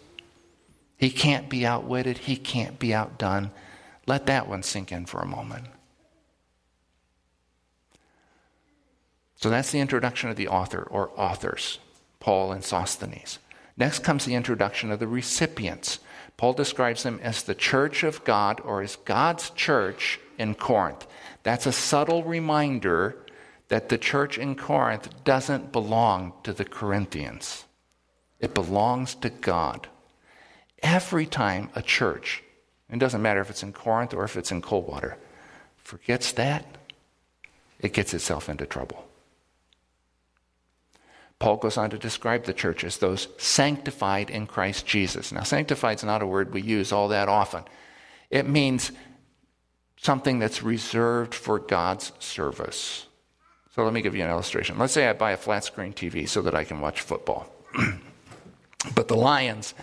He 0.97 1.09
can't 1.09 1.49
be 1.49 1.65
outwitted, 1.65 2.19
he 2.19 2.37
can't 2.37 2.81
be 2.81 2.93
outdone. 2.93 3.53
Let 4.07 4.27
that 4.27 4.49
one 4.49 4.65
sink 4.65 4.91
in 4.91 5.07
for 5.07 5.21
a 5.21 5.27
moment. 5.27 5.67
So 9.37 9.51
that's 9.51 9.71
the 9.71 9.81
introduction 9.81 10.31
of 10.31 10.37
the 10.37 10.49
author 10.49 10.83
or 10.83 11.13
authors, 11.17 11.79
Paul 12.19 12.51
and 12.51 12.65
Sosthenes. 12.65 13.39
Next 13.77 14.01
comes 14.01 14.25
the 14.25 14.35
introduction 14.35 14.91
of 14.91 14.99
the 14.99 15.07
recipients. 15.07 16.01
Paul 16.37 16.53
describes 16.53 17.03
them 17.03 17.21
as 17.23 17.43
the 17.43 17.55
church 17.55 18.03
of 18.03 18.25
God 18.25 18.61
or 18.65 18.83
as 18.83 18.97
God's 18.97 19.51
church 19.51 20.19
in 20.39 20.55
Corinth. 20.55 21.07
That's 21.43 21.67
a 21.67 21.73
subtle 21.73 22.25
reminder 22.25 23.17
that 23.69 23.89
the 23.89 23.99
church 23.99 24.39
in 24.39 24.57
Corinth 24.57 25.25
doesn't 25.25 25.73
belong 25.73 26.33
to 26.43 26.53
the 26.53 26.65
Corinthians, 26.65 27.65
it 28.41 28.55
belongs 28.55 29.15
to 29.17 29.31
God. 29.31 29.89
Every 30.83 31.25
time 31.25 31.71
a 31.75 31.81
church, 31.81 32.43
it 32.91 32.99
doesn't 32.99 33.23
matter 33.23 33.41
if 33.41 33.49
it's 33.49 33.63
in 33.63 33.73
Corinth 33.73 34.13
or 34.13 34.25
if 34.25 34.37
it's 34.37 34.53
in 34.53 34.61
Coldwater, 34.61 35.17
forgets 35.79 36.33
that, 36.33 36.67
it 37.81 37.95
gets 37.95 38.13
itself 38.13 38.49
into 38.49 38.67
trouble. 38.67 39.09
Paul 41.45 41.59
goes 41.59 41.77
on 41.77 41.91
to 41.91 41.99
describe 41.99 42.45
the 42.45 42.55
church 42.55 42.85
as 42.85 42.97
those 42.97 43.29
sanctified 43.37 44.31
in 44.31 44.47
Christ 44.47 44.87
Jesus. 44.87 45.31
Now, 45.31 45.43
sanctified 45.43 45.99
is 45.99 46.03
not 46.03 46.23
a 46.23 46.27
word 46.27 46.55
we 46.55 46.63
use 46.63 46.91
all 46.91 47.09
that 47.09 47.29
often. 47.29 47.65
It 48.31 48.49
means 48.49 48.93
something 49.99 50.39
that's 50.39 50.63
reserved 50.63 51.35
for 51.35 51.59
God's 51.59 52.13
service. 52.19 53.09
So 53.75 53.85
let 53.85 53.93
me 53.93 54.01
give 54.01 54.17
you 54.17 54.25
an 54.25 54.31
illustration. 54.31 54.79
Let's 54.79 54.95
say 54.95 55.07
I 55.07 55.13
buy 55.13 55.33
a 55.33 55.37
flat 55.37 55.65
screen 55.65 55.93
TV 55.93 56.27
so 56.27 56.41
that 56.41 56.55
I 56.55 56.65
can 56.65 56.81
watch 56.81 57.03
football. 57.03 57.47
but 58.95 59.09
the 59.09 59.17
Lions, 59.17 59.75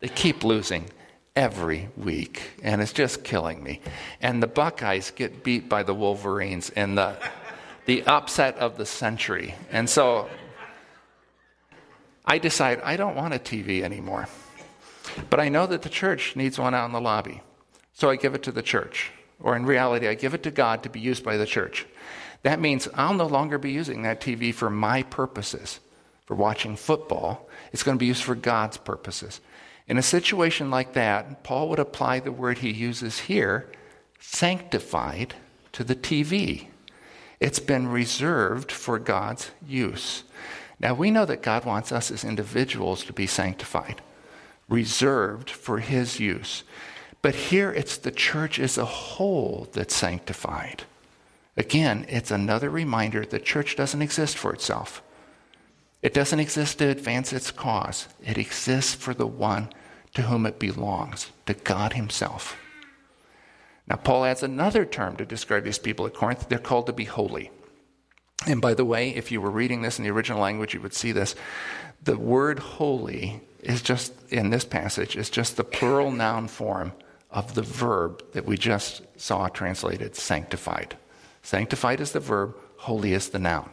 they 0.00 0.08
keep 0.08 0.42
losing 0.42 0.90
every 1.36 1.90
week, 1.96 2.42
and 2.64 2.82
it's 2.82 2.92
just 2.92 3.22
killing 3.22 3.62
me. 3.62 3.82
And 4.20 4.42
the 4.42 4.48
Buckeyes 4.48 5.12
get 5.12 5.44
beat 5.44 5.68
by 5.68 5.84
the 5.84 5.94
Wolverines 5.94 6.70
in 6.70 6.96
the, 6.96 7.16
the 7.86 8.02
upset 8.02 8.56
of 8.56 8.76
the 8.76 8.84
century. 8.84 9.54
And 9.70 9.88
so 9.88 10.28
I 12.28 12.36
decide 12.36 12.82
I 12.82 12.96
don't 12.96 13.16
want 13.16 13.32
a 13.32 13.38
TV 13.38 13.80
anymore. 13.80 14.28
But 15.30 15.40
I 15.40 15.48
know 15.48 15.66
that 15.66 15.80
the 15.80 15.88
church 15.88 16.36
needs 16.36 16.58
one 16.58 16.74
out 16.74 16.84
in 16.84 16.92
the 16.92 17.00
lobby. 17.00 17.40
So 17.94 18.10
I 18.10 18.16
give 18.16 18.34
it 18.34 18.42
to 18.44 18.52
the 18.52 18.62
church. 18.62 19.10
Or 19.40 19.56
in 19.56 19.64
reality, 19.64 20.06
I 20.06 20.14
give 20.14 20.34
it 20.34 20.42
to 20.42 20.50
God 20.50 20.82
to 20.82 20.90
be 20.90 21.00
used 21.00 21.24
by 21.24 21.38
the 21.38 21.46
church. 21.46 21.86
That 22.42 22.60
means 22.60 22.86
I'll 22.94 23.14
no 23.14 23.26
longer 23.26 23.56
be 23.56 23.72
using 23.72 24.02
that 24.02 24.20
TV 24.20 24.54
for 24.54 24.68
my 24.68 25.04
purposes, 25.04 25.80
for 26.26 26.34
watching 26.34 26.76
football. 26.76 27.48
It's 27.72 27.82
going 27.82 27.96
to 27.96 28.00
be 28.00 28.06
used 28.06 28.22
for 28.22 28.34
God's 28.34 28.76
purposes. 28.76 29.40
In 29.86 29.96
a 29.96 30.02
situation 30.02 30.70
like 30.70 30.92
that, 30.92 31.42
Paul 31.44 31.70
would 31.70 31.78
apply 31.78 32.20
the 32.20 32.30
word 32.30 32.58
he 32.58 32.70
uses 32.70 33.20
here, 33.20 33.70
sanctified, 34.20 35.34
to 35.72 35.82
the 35.82 35.96
TV. 35.96 36.66
It's 37.40 37.58
been 37.58 37.88
reserved 37.88 38.70
for 38.70 38.98
God's 38.98 39.50
use. 39.66 40.24
Now, 40.80 40.94
we 40.94 41.10
know 41.10 41.24
that 41.24 41.42
God 41.42 41.64
wants 41.64 41.90
us 41.90 42.10
as 42.10 42.24
individuals 42.24 43.04
to 43.04 43.12
be 43.12 43.26
sanctified, 43.26 44.00
reserved 44.68 45.50
for 45.50 45.78
His 45.78 46.20
use. 46.20 46.62
But 47.20 47.34
here 47.34 47.72
it's 47.72 47.96
the 47.96 48.12
church 48.12 48.60
as 48.60 48.78
a 48.78 48.84
whole 48.84 49.68
that's 49.72 49.94
sanctified. 49.94 50.84
Again, 51.56 52.06
it's 52.08 52.30
another 52.30 52.70
reminder 52.70 53.24
the 53.24 53.40
church 53.40 53.74
doesn't 53.74 54.02
exist 54.02 54.38
for 54.38 54.52
itself. 54.52 55.02
It 56.00 56.14
doesn't 56.14 56.38
exist 56.38 56.78
to 56.78 56.88
advance 56.88 57.32
its 57.32 57.50
cause. 57.50 58.06
It 58.24 58.38
exists 58.38 58.94
for 58.94 59.14
the 59.14 59.26
one 59.26 59.70
to 60.14 60.22
whom 60.22 60.46
it 60.46 60.60
belongs, 60.60 61.30
to 61.46 61.54
God 61.54 61.94
Himself. 61.94 62.56
Now, 63.88 63.96
Paul 63.96 64.26
adds 64.26 64.44
another 64.44 64.84
term 64.84 65.16
to 65.16 65.24
describe 65.24 65.64
these 65.64 65.78
people 65.78 66.06
at 66.06 66.14
Corinth. 66.14 66.48
They're 66.48 66.58
called 66.58 66.86
to 66.86 66.92
be 66.92 67.04
holy. 67.04 67.50
And 68.46 68.60
by 68.60 68.74
the 68.74 68.84
way, 68.84 69.10
if 69.10 69.32
you 69.32 69.40
were 69.40 69.50
reading 69.50 69.82
this 69.82 69.98
in 69.98 70.04
the 70.04 70.10
original 70.10 70.40
language, 70.40 70.74
you 70.74 70.80
would 70.80 70.94
see 70.94 71.12
this. 71.12 71.34
The 72.02 72.16
word 72.16 72.58
holy 72.58 73.40
is 73.60 73.82
just, 73.82 74.12
in 74.30 74.50
this 74.50 74.64
passage, 74.64 75.16
is 75.16 75.30
just 75.30 75.56
the 75.56 75.64
plural 75.64 76.12
noun 76.12 76.48
form 76.48 76.92
of 77.30 77.54
the 77.54 77.62
verb 77.62 78.22
that 78.32 78.46
we 78.46 78.56
just 78.56 79.02
saw 79.20 79.48
translated 79.48 80.14
sanctified. 80.14 80.96
Sanctified 81.42 82.00
is 82.00 82.12
the 82.12 82.20
verb, 82.20 82.56
holy 82.76 83.12
is 83.12 83.30
the 83.30 83.38
noun. 83.38 83.70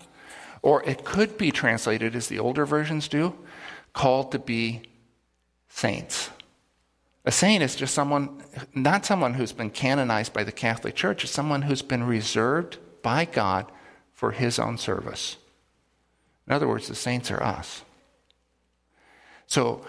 Or 0.62 0.84
it 0.84 1.06
could 1.06 1.38
be 1.38 1.52
translated 1.52 2.16
as 2.16 2.28
the 2.28 2.40
older 2.40 2.66
versions 2.66 3.08
do, 3.08 3.36
called 3.94 4.32
to 4.32 4.40
be 4.40 4.82
saints. 5.70 6.32
A 7.24 7.32
saint 7.32 7.64
is 7.64 7.76
just 7.76 7.94
someone, 7.94 8.44
not 8.74 9.06
someone 9.06 9.36
who's 9.36 9.52
been 9.52 9.70
canonized 9.70 10.34
by 10.34 10.44
the 10.44 10.52
Catholic 10.52 10.96
Church, 10.96 11.24
it's 11.24 11.34
someone 11.34 11.64
who's 11.64 11.82
been 11.82 12.04
reserved 12.04 12.78
by 13.04 13.26
God 13.26 13.72
for 14.26 14.32
his 14.32 14.58
own 14.58 14.76
service. 14.76 15.38
In 16.48 16.54
other 16.54 16.68
words, 16.68 16.88
the 16.88 16.96
saints 16.96 17.30
are 17.30 17.44
us. 17.44 17.84
So, 19.46 19.86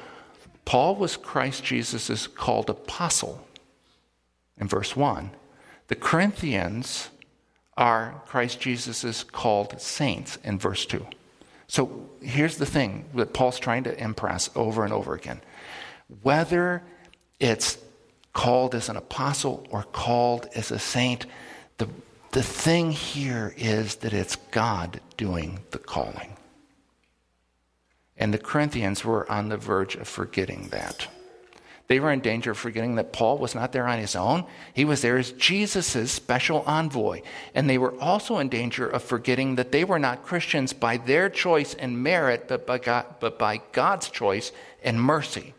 Paul 0.67 0.97
was 0.97 1.17
Christ 1.17 1.65
Jesus' 1.65 2.27
called 2.27 2.69
apostle 2.69 3.47
in 4.61 4.69
verse 4.69 4.95
1. 4.95 5.31
The 5.89 5.95
Corinthians 5.95 7.09
are 7.79 8.21
Christ 8.27 8.61
Jesus' 8.61 9.25
called 9.25 9.81
saints 9.81 10.37
in 10.45 10.59
verse 10.59 10.85
2. 10.85 11.07
So 11.67 12.07
here's 12.21 12.59
the 12.59 12.67
thing 12.67 13.07
that 13.15 13.33
Paul's 13.33 13.59
trying 13.59 13.85
to 13.85 13.99
impress 13.99 14.51
over 14.55 14.85
and 14.85 14.93
over 14.93 15.15
again. 15.15 15.41
Whether 16.21 16.83
it's 17.41 17.79
called 18.35 18.75
as 18.75 18.91
an 18.91 18.99
apostle 18.99 19.67
or 19.71 19.83
called 19.83 20.47
as 20.55 20.71
a 20.71 20.79
saint, 20.79 21.25
the 21.79 21.89
the 22.37 22.43
thing 22.43 22.91
here 22.93 23.55
is 23.57 23.97
that 23.97 24.13
it's 24.13 24.37
God 24.51 25.01
doing 25.17 25.59
the 25.71 25.79
calling. 25.79 26.37
And 28.19 28.35
the 28.35 28.37
Corinthians 28.37 29.03
were 29.07 29.27
on 29.33 29.49
the 29.49 29.57
verge 29.57 29.95
of 29.95 30.07
forgetting 30.07 30.69
that. 30.69 31.09
They 31.89 31.99
were 31.99 32.13
in 32.13 32.21
danger 32.21 32.51
of 32.51 32.59
forgetting 32.59 32.97
that 32.97 33.15
Paul 33.15 33.39
was 33.39 33.55
not 33.55 33.73
there 33.73 33.89
on 33.89 33.99
his 33.99 34.15
own. 34.15 34.45
He 34.75 34.85
was 34.85 35.01
there 35.01 35.17
as 35.17 35.33
Jesus' 35.33 36.13
special 36.13 36.63
envoy. 36.67 37.23
And 37.55 37.71
they 37.71 37.79
were 37.79 37.99
also 37.99 38.37
in 38.37 38.51
danger 38.51 38.87
of 38.87 39.03
forgetting 39.03 39.55
that 39.55 39.73
they 39.73 39.85
were 39.85 39.99
not 39.99 40.23
Christians 40.23 40.75
by 40.75 40.99
their 40.99 41.31
choice 41.31 41.73
and 41.73 42.03
merit, 42.03 42.49
but 42.49 42.67
by, 42.67 42.77
God, 42.77 43.15
but 43.19 43.39
by 43.39 43.63
God's 43.73 44.11
choice 44.11 44.53
and 44.85 45.01
mercy. 45.01 45.55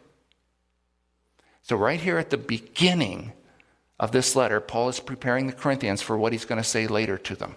So, 1.63 1.75
right 1.75 1.99
here 1.99 2.19
at 2.19 2.29
the 2.29 2.37
beginning 2.37 3.33
of 3.99 4.11
this 4.11 4.35
letter, 4.35 4.59
Paul 4.59 4.89
is 4.89 4.99
preparing 4.99 5.47
the 5.47 5.53
Corinthians 5.53 6.01
for 6.01 6.17
what 6.17 6.31
he's 6.31 6.45
going 6.45 6.61
to 6.61 6.67
say 6.67 6.85
later 6.85 7.17
to 7.17 7.35
them. 7.35 7.55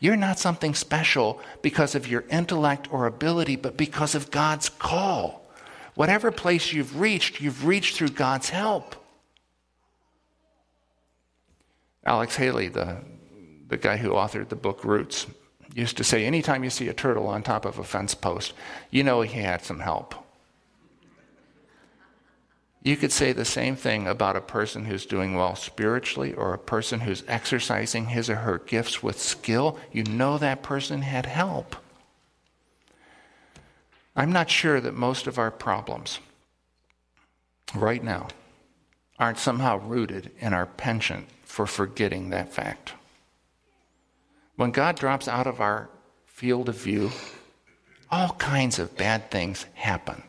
You're 0.00 0.16
not 0.16 0.38
something 0.38 0.74
special 0.74 1.40
because 1.62 1.94
of 1.94 2.06
your 2.06 2.24
intellect 2.30 2.92
or 2.92 3.06
ability, 3.06 3.56
but 3.56 3.76
because 3.76 4.14
of 4.14 4.30
God's 4.30 4.68
call. 4.68 5.46
Whatever 5.94 6.30
place 6.30 6.72
you've 6.72 7.00
reached, 7.00 7.40
you've 7.40 7.66
reached 7.66 7.96
through 7.96 8.10
God's 8.10 8.50
help. 8.50 8.96
Alex 12.04 12.36
Haley, 12.36 12.68
the, 12.68 12.98
the 13.68 13.76
guy 13.76 13.96
who 13.96 14.10
authored 14.10 14.50
the 14.50 14.56
book 14.56 14.84
Roots, 14.84 15.26
used 15.74 15.96
to 15.96 16.04
say 16.04 16.24
anytime 16.24 16.64
you 16.64 16.70
see 16.70 16.88
a 16.88 16.94
turtle 16.94 17.26
on 17.26 17.42
top 17.42 17.64
of 17.64 17.78
a 17.78 17.84
fence 17.84 18.14
post, 18.14 18.52
you 18.90 19.02
know 19.02 19.22
he 19.22 19.40
had 19.40 19.64
some 19.64 19.80
help. 19.80 20.14
You 22.88 22.96
could 22.96 23.12
say 23.12 23.32
the 23.32 23.44
same 23.44 23.76
thing 23.76 24.06
about 24.06 24.34
a 24.34 24.40
person 24.40 24.86
who's 24.86 25.04
doing 25.04 25.34
well 25.34 25.54
spiritually 25.56 26.32
or 26.32 26.54
a 26.54 26.58
person 26.58 27.00
who's 27.00 27.22
exercising 27.28 28.06
his 28.06 28.30
or 28.30 28.36
her 28.36 28.60
gifts 28.60 29.02
with 29.02 29.20
skill. 29.20 29.78
You 29.92 30.04
know 30.04 30.38
that 30.38 30.62
person 30.62 31.02
had 31.02 31.26
help. 31.26 31.76
I'm 34.16 34.32
not 34.32 34.48
sure 34.48 34.80
that 34.80 34.94
most 34.94 35.26
of 35.26 35.38
our 35.38 35.50
problems 35.50 36.20
right 37.74 38.02
now 38.02 38.28
aren't 39.18 39.36
somehow 39.36 39.76
rooted 39.80 40.30
in 40.38 40.54
our 40.54 40.64
penchant 40.64 41.28
for 41.42 41.66
forgetting 41.66 42.30
that 42.30 42.54
fact. 42.54 42.94
When 44.56 44.70
God 44.70 44.96
drops 44.96 45.28
out 45.28 45.46
of 45.46 45.60
our 45.60 45.90
field 46.24 46.70
of 46.70 46.76
view, 46.76 47.10
all 48.10 48.30
kinds 48.38 48.78
of 48.78 48.96
bad 48.96 49.30
things 49.30 49.66
happen. 49.74 50.22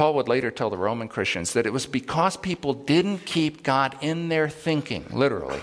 Paul 0.00 0.14
would 0.14 0.28
later 0.28 0.50
tell 0.50 0.70
the 0.70 0.78
Roman 0.78 1.08
Christians 1.08 1.52
that 1.52 1.66
it 1.66 1.74
was 1.74 1.84
because 1.84 2.34
people 2.38 2.72
didn't 2.72 3.26
keep 3.26 3.62
God 3.62 3.98
in 4.00 4.30
their 4.30 4.48
thinking, 4.48 5.04
literally, 5.10 5.60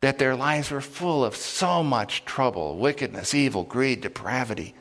that 0.00 0.20
their 0.20 0.36
lives 0.36 0.70
were 0.70 0.80
full 0.80 1.24
of 1.24 1.34
so 1.34 1.82
much 1.82 2.24
trouble, 2.24 2.78
wickedness, 2.78 3.34
evil, 3.34 3.64
greed, 3.64 4.00
depravity. 4.00 4.76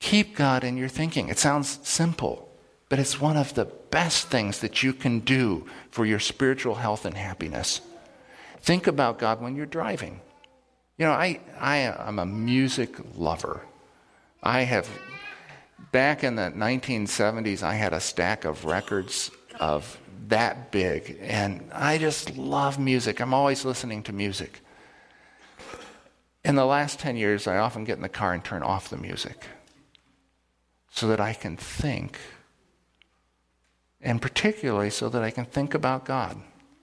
Keep 0.00 0.36
God 0.36 0.64
in 0.64 0.78
your 0.78 0.88
thinking. 0.88 1.28
It 1.28 1.38
sounds 1.38 1.80
simple, 1.86 2.50
but 2.88 2.98
it's 2.98 3.20
one 3.20 3.36
of 3.36 3.52
the 3.52 3.66
best 3.66 4.28
things 4.28 4.60
that 4.60 4.82
you 4.82 4.94
can 4.94 5.20
do 5.20 5.66
for 5.90 6.06
your 6.06 6.18
spiritual 6.18 6.76
health 6.76 7.04
and 7.04 7.14
happiness. 7.14 7.82
Think 8.62 8.86
about 8.86 9.18
God 9.18 9.42
when 9.42 9.54
you're 9.54 9.66
driving. 9.66 10.22
You 10.96 11.04
know, 11.04 11.12
I, 11.12 11.40
I 11.60 11.76
am 11.76 12.18
a 12.18 12.24
music 12.24 12.96
lover. 13.14 13.60
I 14.42 14.62
have, 14.62 14.88
back 15.92 16.24
in 16.24 16.36
the 16.36 16.50
1970s, 16.50 17.62
I 17.62 17.74
had 17.74 17.92
a 17.92 18.00
stack 18.00 18.44
of 18.44 18.64
records 18.64 19.30
of 19.58 19.98
that 20.28 20.70
big, 20.70 21.18
and 21.20 21.70
I 21.72 21.98
just 21.98 22.36
love 22.36 22.78
music. 22.78 23.20
I'm 23.20 23.34
always 23.34 23.64
listening 23.64 24.02
to 24.04 24.12
music. 24.12 24.60
In 26.44 26.54
the 26.54 26.64
last 26.64 26.98
10 27.00 27.16
years, 27.16 27.46
I 27.46 27.58
often 27.58 27.84
get 27.84 27.96
in 27.96 28.02
the 28.02 28.08
car 28.08 28.32
and 28.32 28.44
turn 28.44 28.62
off 28.62 28.88
the 28.88 28.96
music 28.96 29.46
so 30.90 31.08
that 31.08 31.20
I 31.20 31.32
can 31.32 31.56
think, 31.56 32.18
and 34.00 34.22
particularly 34.22 34.90
so 34.90 35.08
that 35.08 35.22
I 35.22 35.30
can 35.30 35.44
think 35.44 35.74
about 35.74 36.04
God. 36.04 36.40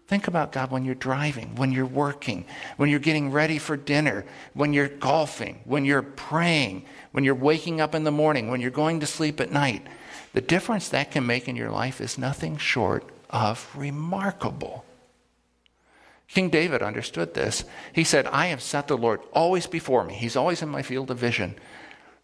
Think 0.07 0.27
about 0.27 0.51
God 0.51 0.69
when 0.69 0.83
you're 0.83 0.95
driving, 0.95 1.55
when 1.55 1.71
you're 1.71 1.85
working, 1.85 2.45
when 2.75 2.89
you're 2.89 2.99
getting 2.99 3.31
ready 3.31 3.57
for 3.57 3.77
dinner, 3.77 4.25
when 4.53 4.73
you're 4.73 4.89
golfing, 4.89 5.61
when 5.63 5.85
you're 5.85 6.01
praying, 6.01 6.85
when 7.13 7.23
you're 7.23 7.35
waking 7.35 7.79
up 7.79 7.95
in 7.95 8.03
the 8.03 8.11
morning, 8.11 8.49
when 8.49 8.59
you're 8.59 8.69
going 8.69 8.99
to 8.99 9.05
sleep 9.05 9.39
at 9.39 9.51
night. 9.51 9.87
The 10.33 10.41
difference 10.41 10.89
that 10.89 11.11
can 11.11 11.25
make 11.25 11.47
in 11.47 11.55
your 11.55 11.71
life 11.71 12.01
is 12.01 12.17
nothing 12.17 12.57
short 12.57 13.09
of 13.29 13.69
remarkable. 13.75 14.83
King 16.27 16.49
David 16.49 16.81
understood 16.81 17.33
this. 17.33 17.63
He 17.93 18.03
said, 18.03 18.27
I 18.27 18.47
have 18.47 18.61
set 18.61 18.87
the 18.87 18.97
Lord 18.97 19.21
always 19.31 19.67
before 19.67 20.03
me. 20.03 20.15
He's 20.15 20.35
always 20.35 20.61
in 20.61 20.69
my 20.69 20.81
field 20.81 21.11
of 21.11 21.17
vision. 21.17 21.55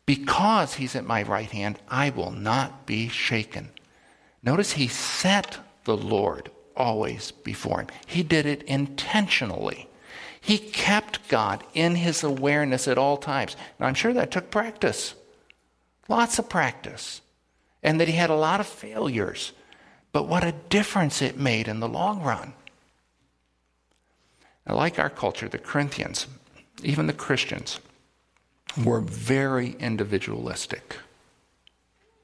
Because 0.05 0.73
he's 0.73 0.95
at 0.95 1.05
my 1.05 1.23
right 1.23 1.49
hand, 1.49 1.79
I 1.87 2.09
will 2.09 2.31
not 2.31 2.87
be 2.87 3.07
shaken. 3.07 3.69
Notice 4.41 4.73
he 4.73 4.87
set 4.87 5.59
the 5.83 5.95
Lord 5.95 6.49
always 6.79 7.31
before 7.31 7.81
him. 7.81 7.87
He 8.07 8.23
did 8.23 8.45
it 8.45 8.63
intentionally. 8.63 9.87
He 10.41 10.57
kept 10.57 11.27
God 11.27 11.63
in 11.73 11.95
his 11.95 12.23
awareness 12.23 12.87
at 12.87 12.97
all 12.97 13.17
times. 13.17 13.55
Now, 13.79 13.87
I'm 13.87 13.93
sure 13.93 14.13
that 14.13 14.31
took 14.31 14.49
practice, 14.49 15.13
lots 16.07 16.39
of 16.39 16.49
practice, 16.49 17.21
and 17.83 17.99
that 17.99 18.07
he 18.07 18.15
had 18.15 18.29
a 18.29 18.35
lot 18.35 18.59
of 18.59 18.67
failures. 18.67 19.51
But 20.11 20.27
what 20.27 20.43
a 20.43 20.53
difference 20.69 21.21
it 21.21 21.37
made 21.37 21.67
in 21.67 21.81
the 21.81 21.89
long 21.89 22.23
run. 22.23 22.53
Now, 24.65 24.75
like 24.75 24.97
our 24.97 25.09
culture, 25.09 25.49
the 25.49 25.57
Corinthians, 25.57 26.25
even 26.83 27.07
the 27.07 27.13
Christians, 27.13 27.79
we're 28.83 29.01
very 29.01 29.75
individualistic. 29.79 30.95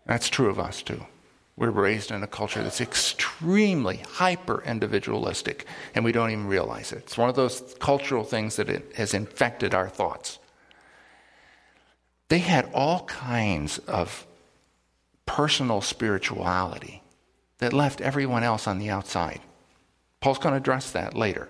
That's 0.05 0.29
true 0.29 0.49
of 0.49 0.59
us 0.59 0.81
too. 0.81 1.05
We're 1.57 1.69
raised 1.69 2.11
in 2.11 2.21
a 2.21 2.27
culture 2.27 2.61
that's 2.61 2.81
extremely 2.81 3.97
hyper 3.97 4.61
individualistic, 4.65 5.65
and 5.93 6.03
we 6.03 6.11
don't 6.11 6.31
even 6.31 6.47
realize 6.47 6.91
it. 6.91 6.99
It's 6.99 7.17
one 7.17 7.29
of 7.29 7.35
those 7.35 7.75
cultural 7.79 8.25
things 8.25 8.57
that 8.57 8.67
has 8.95 9.13
infected 9.13 9.73
our 9.73 9.87
thoughts. 9.87 10.39
They 12.27 12.39
had 12.39 12.69
all 12.73 13.05
kinds 13.05 13.77
of 13.79 14.25
personal 15.25 15.79
spirituality 15.81 17.01
that 17.59 17.71
left 17.71 18.01
everyone 18.01 18.43
else 18.43 18.67
on 18.67 18.79
the 18.79 18.89
outside. 18.89 19.39
Paul's 20.19 20.39
going 20.39 20.53
to 20.53 20.57
address 20.57 20.91
that 20.91 21.15
later. 21.15 21.49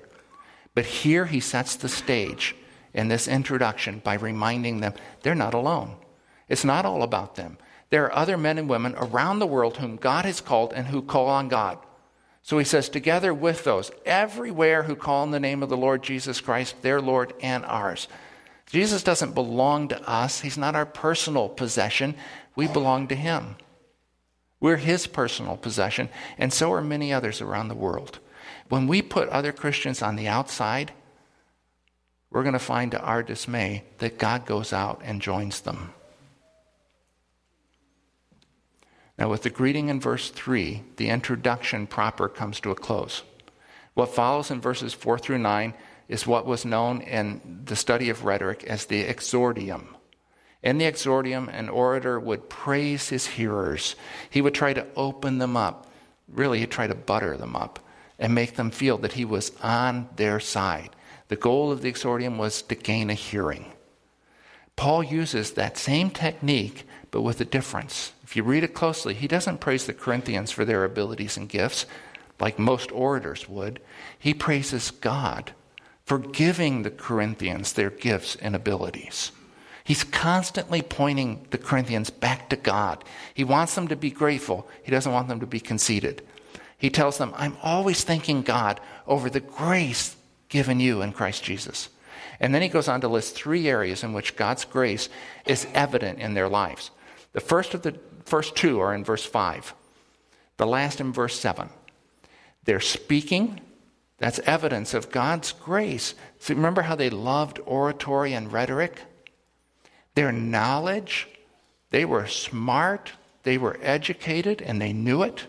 But 0.76 0.86
here 0.86 1.26
he 1.26 1.40
sets 1.40 1.76
the 1.76 1.90
stage 1.90 2.56
in 2.94 3.08
this 3.08 3.28
introduction 3.28 4.00
by 4.04 4.16
reminding 4.16 4.82
them 4.82 4.94
they're 5.24 5.34
not 5.34 5.54
alone. 5.54 5.96
It's 6.48 6.66
not 6.66 6.86
all 6.86 7.02
about 7.02 7.36
them. 7.36 7.58
There 7.90 8.06
are 8.06 8.16
other 8.16 8.38
men 8.38 8.58
and 8.58 8.70
women 8.70 8.96
around 8.98 9.40
the 9.40 9.48
world 9.48 9.78
whom 9.78 9.96
God 9.96 10.26
has 10.26 10.42
called 10.42 10.74
and 10.74 10.88
who 10.88 11.02
call 11.02 11.28
on 11.28 11.48
God. 11.48 11.78
So 12.42 12.58
he 12.58 12.66
says, 12.66 12.90
together 12.90 13.34
with 13.34 13.64
those, 13.64 13.92
everywhere 14.06 14.84
who 14.84 14.96
call 14.96 15.24
on 15.24 15.32
the 15.32 15.40
name 15.40 15.64
of 15.64 15.70
the 15.70 15.78
Lord 15.78 16.04
Jesus 16.04 16.42
Christ, 16.42 16.82
their 16.82 17.02
Lord 17.02 17.34
and 17.42 17.66
ours. 17.66 18.08
Jesus 18.68 19.04
doesn't 19.04 19.34
belong 19.34 19.88
to 19.90 20.10
us, 20.10 20.42
He's 20.42 20.58
not 20.58 20.76
our 20.76 20.86
personal 20.86 21.50
possession. 21.50 22.16
We 22.56 22.68
belong 22.68 23.08
to 23.08 23.16
Him. 23.16 23.56
We're 24.60 24.78
His 24.78 25.08
personal 25.08 25.58
possession, 25.58 26.10
and 26.38 26.52
so 26.52 26.72
are 26.74 26.82
many 26.82 27.14
others 27.14 27.42
around 27.42 27.68
the 27.68 27.76
world. 27.76 28.20
When 28.70 28.88
we 28.88 29.02
put 29.02 29.30
other 29.30 29.52
Christians 29.52 30.02
on 30.02 30.16
the 30.16 30.28
outside, 30.28 30.92
we're 32.30 32.44
going 32.44 32.54
to 32.54 32.60
find 32.60 32.92
to 32.92 33.02
our 33.02 33.24
dismay 33.24 33.86
that 34.00 34.18
God 34.18 34.46
goes 34.46 34.74
out 34.74 35.02
and 35.04 35.22
joins 35.22 35.62
them. 35.62 35.94
Now, 39.18 39.30
with 39.30 39.44
the 39.44 39.50
greeting 39.50 39.90
in 39.90 40.00
verse 40.00 40.30
3, 40.30 40.84
the 40.98 41.10
introduction 41.10 41.88
proper 41.88 42.28
comes 42.28 42.60
to 42.62 42.72
a 42.72 42.76
close. 42.76 43.24
What 43.94 44.14
follows 44.14 44.52
in 44.52 44.60
verses 44.60 44.94
4 44.94 45.18
through 45.18 45.38
9 45.38 45.74
is 46.10 46.28
what 46.28 46.46
was 46.46 46.66
known 46.66 47.02
in 47.02 47.62
the 47.66 47.78
study 47.78 48.10
of 48.10 48.26
rhetoric 48.26 48.64
as 48.66 48.86
the 48.86 49.06
exordium. 49.06 49.96
In 50.62 50.78
the 50.78 50.86
exordium, 50.86 51.48
an 51.54 51.70
orator 51.70 52.20
would 52.20 52.50
praise 52.50 53.10
his 53.10 53.26
hearers. 53.28 53.96
He 54.30 54.42
would 54.42 54.54
try 54.54 54.74
to 54.74 54.88
open 54.96 55.38
them 55.38 55.56
up. 55.56 55.92
Really, 56.28 56.60
he'd 56.60 56.72
try 56.72 56.88
to 56.88 56.96
butter 56.96 57.38
them 57.38 57.56
up 57.56 57.80
and 58.20 58.36
make 58.36 58.56
them 58.56 58.72
feel 58.72 58.98
that 58.98 59.14
he 59.14 59.26
was 59.26 59.52
on 59.62 60.10
their 60.16 60.40
side. 60.40 60.90
The 61.28 61.36
goal 61.36 61.72
of 61.72 61.82
the 61.82 61.92
exordium 61.92 62.38
was 62.38 62.62
to 62.64 62.76
gain 62.76 63.10
a 63.10 63.14
hearing. 63.14 63.72
Paul 64.76 65.04
uses 65.04 65.52
that 65.52 65.78
same 65.78 66.10
technique, 66.10 66.86
but 67.12 67.22
with 67.22 67.40
a 67.40 67.46
difference. 67.46 68.12
If 68.24 68.36
you 68.36 68.44
read 68.44 68.64
it 68.64 68.74
closely, 68.74 69.14
he 69.14 69.28
doesn't 69.28 69.62
praise 69.62 69.86
the 69.86 69.94
Corinthians 69.94 70.52
for 70.52 70.66
their 70.66 70.84
abilities 70.84 71.38
and 71.38 71.48
gifts 71.48 71.86
like 72.40 72.60
most 72.60 72.92
orators 72.92 73.48
would. 73.48 73.80
He 74.18 74.34
praises 74.34 74.92
God 74.92 75.54
for 76.04 76.20
giving 76.20 76.84
the 76.84 76.92
Corinthians 76.92 77.74
their 77.74 77.90
gifts 77.90 78.36
and 78.36 78.56
abilities. 78.56 79.32
He's 79.84 80.04
constantly 80.04 80.82
pointing 80.82 81.46
the 81.52 81.58
Corinthians 81.58 82.10
back 82.10 82.50
to 82.50 82.56
God. 82.56 83.04
He 83.34 83.44
wants 83.44 83.76
them 83.76 83.88
to 83.88 83.96
be 83.96 84.12
grateful, 84.12 84.68
he 84.84 84.92
doesn't 84.92 85.12
want 85.12 85.28
them 85.28 85.40
to 85.40 85.46
be 85.46 85.60
conceited. 85.60 86.24
He 86.78 86.90
tells 86.90 87.18
them, 87.18 87.34
I'm 87.38 87.58
always 87.64 88.04
thanking 88.04 88.42
God 88.42 88.82
over 89.08 89.30
the 89.30 89.40
grace 89.40 90.16
given 90.50 90.80
you 90.80 91.02
in 91.02 91.14
Christ 91.14 91.44
Jesus. 91.44 91.90
And 92.40 92.54
then 92.54 92.62
he 92.62 92.68
goes 92.68 92.88
on 92.88 93.02
to 93.02 93.08
list 93.08 93.36
three 93.36 93.68
areas 93.68 94.04
in 94.04 94.14
which 94.14 94.36
God's 94.36 94.66
grace 94.66 95.10
is 95.46 95.68
evident 95.74 96.20
in 96.20 96.34
their 96.34 96.50
lives. 96.50 96.92
The 97.34 97.42
first 97.42 97.74
of 97.74 97.82
the 97.82 97.98
first 98.26 98.56
two 98.56 98.80
are 98.80 98.94
in 98.94 99.04
verse 99.04 99.26
5. 99.26 99.74
The 100.58 100.68
last 100.68 101.00
in 101.00 101.14
verse 101.14 101.40
7. 101.40 101.70
They're 102.64 102.80
speaking. 102.80 103.62
That's 104.18 104.40
evidence 104.40 104.94
of 104.94 105.12
God's 105.12 105.52
grace. 105.52 106.16
Remember 106.48 106.84
how 106.84 106.96
they 106.96 107.10
loved 107.10 107.60
oratory 107.66 108.34
and 108.34 108.52
rhetoric? 108.52 109.02
Their 110.16 110.32
knowledge, 110.32 111.28
they 111.90 112.06
were 112.06 112.26
smart, 112.26 113.12
they 113.44 113.58
were 113.58 113.78
educated, 113.82 114.62
and 114.62 114.82
they 114.82 114.94
knew 114.94 115.24
it. 115.24 115.46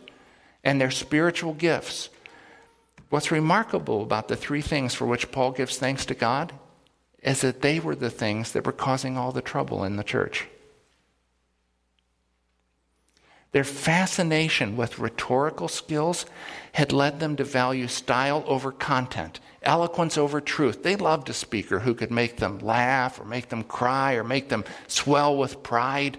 And 0.64 0.80
their 0.80 0.90
spiritual 0.90 1.54
gifts. 1.54 2.08
What's 3.08 3.30
remarkable 3.30 4.02
about 4.02 4.26
the 4.26 4.34
three 4.34 4.62
things 4.62 4.94
for 4.94 5.06
which 5.06 5.30
Paul 5.30 5.52
gives 5.52 5.78
thanks 5.78 6.04
to 6.06 6.14
God 6.14 6.52
is 7.26 7.40
that 7.40 7.60
they 7.60 7.80
were 7.80 7.96
the 7.96 8.08
things 8.08 8.52
that 8.52 8.64
were 8.64 8.72
causing 8.72 9.18
all 9.18 9.32
the 9.32 9.42
trouble 9.42 9.82
in 9.82 9.96
the 9.96 10.04
church. 10.04 10.46
Their 13.50 13.64
fascination 13.64 14.76
with 14.76 14.98
rhetorical 14.98 15.66
skills 15.66 16.26
had 16.72 16.92
led 16.92 17.18
them 17.18 17.36
to 17.36 17.44
value 17.44 17.88
style 17.88 18.44
over 18.46 18.70
content, 18.70 19.40
eloquence 19.62 20.16
over 20.16 20.40
truth. 20.40 20.82
They 20.82 20.94
loved 20.94 21.28
a 21.28 21.32
speaker 21.32 21.80
who 21.80 21.94
could 21.94 22.10
make 22.12 22.36
them 22.36 22.58
laugh 22.60 23.18
or 23.18 23.24
make 23.24 23.48
them 23.48 23.64
cry 23.64 24.14
or 24.14 24.24
make 24.24 24.48
them 24.48 24.64
swell 24.86 25.36
with 25.36 25.62
pride. 25.62 26.18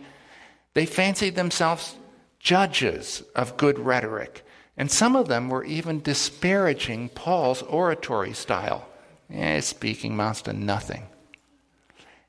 They 0.74 0.86
fancied 0.86 1.36
themselves 1.36 1.96
judges 2.40 3.24
of 3.36 3.56
good 3.56 3.80
rhetoric, 3.80 4.44
and 4.76 4.92
some 4.92 5.16
of 5.16 5.28
them 5.28 5.48
were 5.48 5.64
even 5.64 6.02
disparaging 6.02 7.10
Paul's 7.10 7.62
oratory 7.62 8.34
style. 8.34 8.88
Eh, 9.34 9.60
speaking 9.60 10.14
amounts 10.14 10.44
to 10.44 10.54
nothing. 10.54 11.08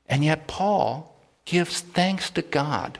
And 0.07 0.23
yet, 0.23 0.47
Paul 0.47 1.15
gives 1.45 1.79
thanks 1.79 2.29
to 2.31 2.41
God 2.41 2.99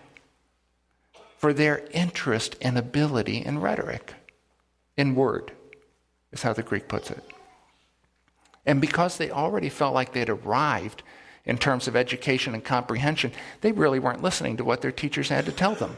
for 1.37 1.53
their 1.53 1.87
interest 1.91 2.55
and 2.61 2.77
ability 2.77 3.37
in 3.37 3.59
rhetoric, 3.59 4.13
in 4.95 5.15
word, 5.15 5.51
is 6.31 6.43
how 6.43 6.53
the 6.53 6.63
Greek 6.63 6.87
puts 6.87 7.11
it. 7.11 7.23
And 8.65 8.81
because 8.81 9.17
they 9.17 9.31
already 9.31 9.69
felt 9.69 9.93
like 9.93 10.13
they'd 10.13 10.29
arrived 10.29 11.01
in 11.45 11.57
terms 11.57 11.87
of 11.87 11.95
education 11.95 12.53
and 12.53 12.63
comprehension, 12.63 13.31
they 13.61 13.71
really 13.71 13.99
weren't 13.99 14.21
listening 14.21 14.57
to 14.57 14.63
what 14.63 14.81
their 14.81 14.91
teachers 14.91 15.29
had 15.29 15.45
to 15.45 15.51
tell 15.51 15.75
them. 15.75 15.97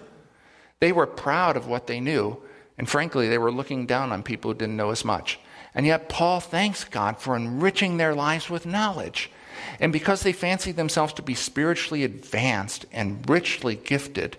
They 0.80 0.92
were 0.92 1.08
proud 1.08 1.58
of 1.58 1.68
what 1.68 1.88
they 1.88 2.00
knew, 2.00 2.42
and 2.78 2.90
frankly, 2.90 3.28
they 3.28 3.38
were 3.38 3.52
looking 3.52 3.86
down 3.86 4.12
on 4.12 4.24
people 4.24 4.52
who 4.52 4.58
didn't 4.58 4.78
know 4.78 4.92
as 4.92 5.04
much. 5.04 5.40
And 5.74 5.86
yet, 5.86 6.10
Paul 6.10 6.40
thanks 6.40 6.84
God 6.84 7.18
for 7.18 7.36
enriching 7.36 7.98
their 7.98 8.14
lives 8.14 8.50
with 8.50 8.66
knowledge. 8.66 9.32
And 9.80 9.94
because 9.94 10.22
they 10.22 10.34
fancied 10.34 10.76
themselves 10.76 11.14
to 11.14 11.22
be 11.22 11.34
spiritually 11.34 12.04
advanced 12.04 12.86
and 12.92 13.28
richly 13.30 13.76
gifted, 13.76 14.38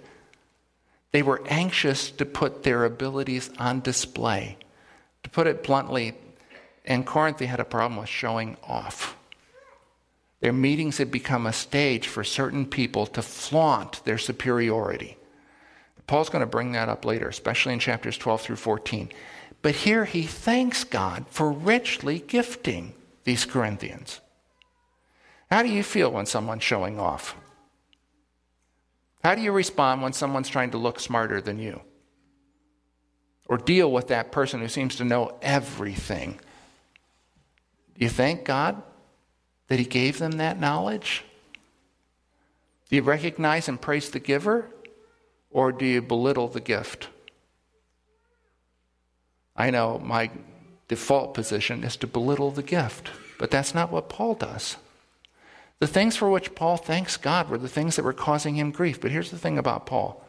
they 1.12 1.22
were 1.22 1.42
anxious 1.46 2.10
to 2.12 2.24
put 2.24 2.62
their 2.62 2.84
abilities 2.84 3.50
on 3.58 3.80
display. 3.80 4.56
To 5.22 5.30
put 5.30 5.46
it 5.46 5.62
bluntly, 5.62 6.14
in 6.84 7.04
Corinth, 7.04 7.38
they 7.38 7.46
had 7.46 7.60
a 7.60 7.64
problem 7.64 8.00
with 8.00 8.08
showing 8.08 8.56
off. 8.66 9.16
Their 10.40 10.52
meetings 10.52 10.98
had 10.98 11.12
become 11.12 11.46
a 11.46 11.52
stage 11.52 12.08
for 12.08 12.24
certain 12.24 12.66
people 12.66 13.06
to 13.06 13.22
flaunt 13.22 14.04
their 14.04 14.18
superiority. 14.18 15.16
Paul's 16.08 16.30
going 16.30 16.40
to 16.40 16.46
bring 16.46 16.72
that 16.72 16.88
up 16.88 17.04
later, 17.04 17.28
especially 17.28 17.72
in 17.72 17.78
chapters 17.78 18.18
12 18.18 18.40
through 18.40 18.56
14. 18.56 19.10
But 19.62 19.76
here 19.76 20.04
he 20.04 20.24
thanks 20.24 20.82
God 20.82 21.24
for 21.30 21.50
richly 21.50 22.18
gifting 22.18 22.94
these 23.24 23.44
Corinthians. 23.44 24.20
How 25.50 25.62
do 25.62 25.68
you 25.68 25.84
feel 25.84 26.10
when 26.10 26.26
someone's 26.26 26.64
showing 26.64 26.98
off? 26.98 27.36
How 29.22 29.36
do 29.36 29.40
you 29.40 29.52
respond 29.52 30.02
when 30.02 30.12
someone's 30.12 30.48
trying 30.48 30.72
to 30.72 30.78
look 30.78 30.98
smarter 30.98 31.40
than 31.40 31.60
you? 31.60 31.80
Or 33.46 33.56
deal 33.56 33.92
with 33.92 34.08
that 34.08 34.32
person 34.32 34.60
who 34.60 34.68
seems 34.68 34.96
to 34.96 35.04
know 35.04 35.36
everything? 35.40 36.40
Do 37.94 38.04
you 38.04 38.08
thank 38.08 38.44
God 38.44 38.82
that 39.68 39.78
He 39.78 39.84
gave 39.84 40.18
them 40.18 40.32
that 40.32 40.58
knowledge? 40.58 41.24
Do 42.88 42.96
you 42.96 43.02
recognize 43.02 43.68
and 43.68 43.80
praise 43.80 44.10
the 44.10 44.20
giver? 44.20 44.68
Or 45.50 45.70
do 45.70 45.84
you 45.84 46.02
belittle 46.02 46.48
the 46.48 46.60
gift? 46.60 47.08
I 49.56 49.70
know 49.70 49.98
my 49.98 50.30
default 50.88 51.34
position 51.34 51.84
is 51.84 51.96
to 51.96 52.06
belittle 52.06 52.50
the 52.50 52.62
gift, 52.62 53.10
but 53.38 53.50
that's 53.50 53.74
not 53.74 53.90
what 53.90 54.08
Paul 54.08 54.34
does. 54.34 54.76
The 55.78 55.86
things 55.86 56.16
for 56.16 56.30
which 56.30 56.54
Paul 56.54 56.76
thanks 56.76 57.16
God 57.16 57.48
were 57.48 57.58
the 57.58 57.68
things 57.68 57.96
that 57.96 58.04
were 58.04 58.12
causing 58.12 58.54
him 58.54 58.70
grief. 58.70 59.00
But 59.00 59.10
here's 59.10 59.30
the 59.30 59.38
thing 59.38 59.58
about 59.58 59.86
Paul 59.86 60.24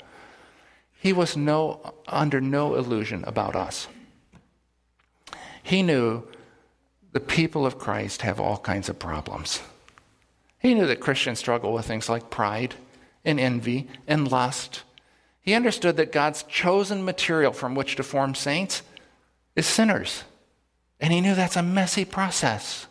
he 1.03 1.11
was 1.11 1.35
no, 1.35 1.93
under 2.07 2.39
no 2.39 2.75
illusion 2.75 3.25
about 3.27 3.57
us. 3.57 3.89
He 5.61 5.83
knew 5.83 6.23
the 7.11 7.19
people 7.19 7.65
of 7.65 7.77
Christ 7.77 8.21
have 8.21 8.39
all 8.39 8.57
kinds 8.57 8.87
of 8.87 8.99
problems. 8.99 9.61
He 10.59 10.73
knew 10.73 10.87
that 10.87 11.01
Christians 11.01 11.39
struggle 11.39 11.73
with 11.73 11.85
things 11.85 12.07
like 12.07 12.29
pride 12.29 12.75
and 13.25 13.37
envy 13.37 13.89
and 14.07 14.31
lust. 14.31 14.83
He 15.41 15.53
understood 15.53 15.97
that 15.97 16.13
God's 16.13 16.43
chosen 16.43 17.03
material 17.03 17.51
from 17.51 17.75
which 17.75 17.97
to 17.97 18.03
form 18.03 18.33
saints 18.33 18.81
is 19.55 19.65
sinners. 19.65 20.23
And 20.99 21.11
he 21.11 21.21
knew 21.21 21.35
that's 21.35 21.55
a 21.55 21.63
messy 21.63 22.05
process. 22.05 22.87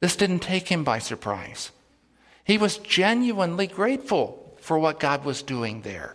This 0.00 0.16
didn't 0.16 0.40
take 0.40 0.68
him 0.68 0.84
by 0.84 0.98
surprise. 0.98 1.70
He 2.44 2.58
was 2.58 2.78
genuinely 2.78 3.66
grateful 3.66 4.56
for 4.60 4.78
what 4.78 5.00
God 5.00 5.24
was 5.24 5.42
doing 5.42 5.82
there. 5.82 6.14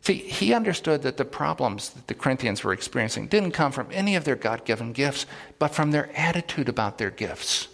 See, 0.00 0.14
he 0.14 0.54
understood 0.54 1.02
that 1.02 1.16
the 1.16 1.24
problems 1.24 1.90
that 1.90 2.06
the 2.06 2.14
Corinthians 2.14 2.62
were 2.62 2.72
experiencing 2.72 3.26
didn't 3.26 3.50
come 3.52 3.72
from 3.72 3.88
any 3.90 4.16
of 4.16 4.24
their 4.24 4.36
God 4.36 4.64
given 4.64 4.92
gifts, 4.92 5.26
but 5.58 5.74
from 5.74 5.90
their 5.90 6.10
attitude 6.16 6.68
about 6.68 6.98
their 6.98 7.10
gifts. 7.10 7.68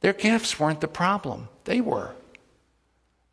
Their 0.00 0.12
gifts 0.12 0.60
weren't 0.60 0.80
the 0.80 0.88
problem, 0.88 1.48
they 1.64 1.80
were. 1.80 2.12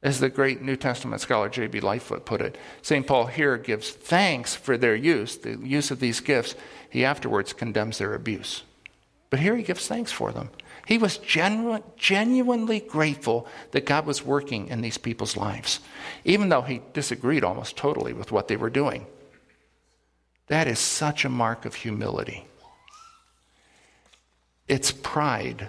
As 0.05 0.19
the 0.19 0.29
great 0.29 0.61
New 0.61 0.75
Testament 0.75 1.19
scholar 1.19 1.49
J.B. 1.49 1.79
Lightfoot 1.79 2.25
put 2.25 2.39
it, 2.39 2.59
St. 2.83 3.07
Paul 3.07 3.25
here 3.25 3.57
gives 3.57 3.89
thanks 3.89 4.53
for 4.53 4.77
their 4.77 4.95
use, 4.95 5.35
the 5.35 5.57
use 5.57 5.89
of 5.89 5.99
these 5.99 6.19
gifts. 6.19 6.53
He 6.91 7.03
afterwards 7.03 7.53
condemns 7.53 7.97
their 7.97 8.13
abuse. 8.13 8.61
But 9.31 9.39
here 9.39 9.55
he 9.55 9.63
gives 9.63 9.87
thanks 9.87 10.11
for 10.11 10.31
them. 10.31 10.51
He 10.85 10.99
was 10.99 11.17
genu- 11.17 11.81
genuinely 11.97 12.81
grateful 12.81 13.47
that 13.71 13.87
God 13.87 14.05
was 14.05 14.23
working 14.23 14.67
in 14.67 14.81
these 14.81 14.99
people's 14.99 15.35
lives, 15.35 15.79
even 16.23 16.49
though 16.49 16.61
he 16.61 16.83
disagreed 16.93 17.43
almost 17.43 17.75
totally 17.75 18.13
with 18.13 18.31
what 18.31 18.47
they 18.47 18.57
were 18.57 18.69
doing. 18.69 19.07
That 20.49 20.67
is 20.67 20.77
such 20.77 21.25
a 21.25 21.29
mark 21.29 21.65
of 21.65 21.73
humility. 21.73 22.45
It's 24.67 24.91
pride, 24.91 25.67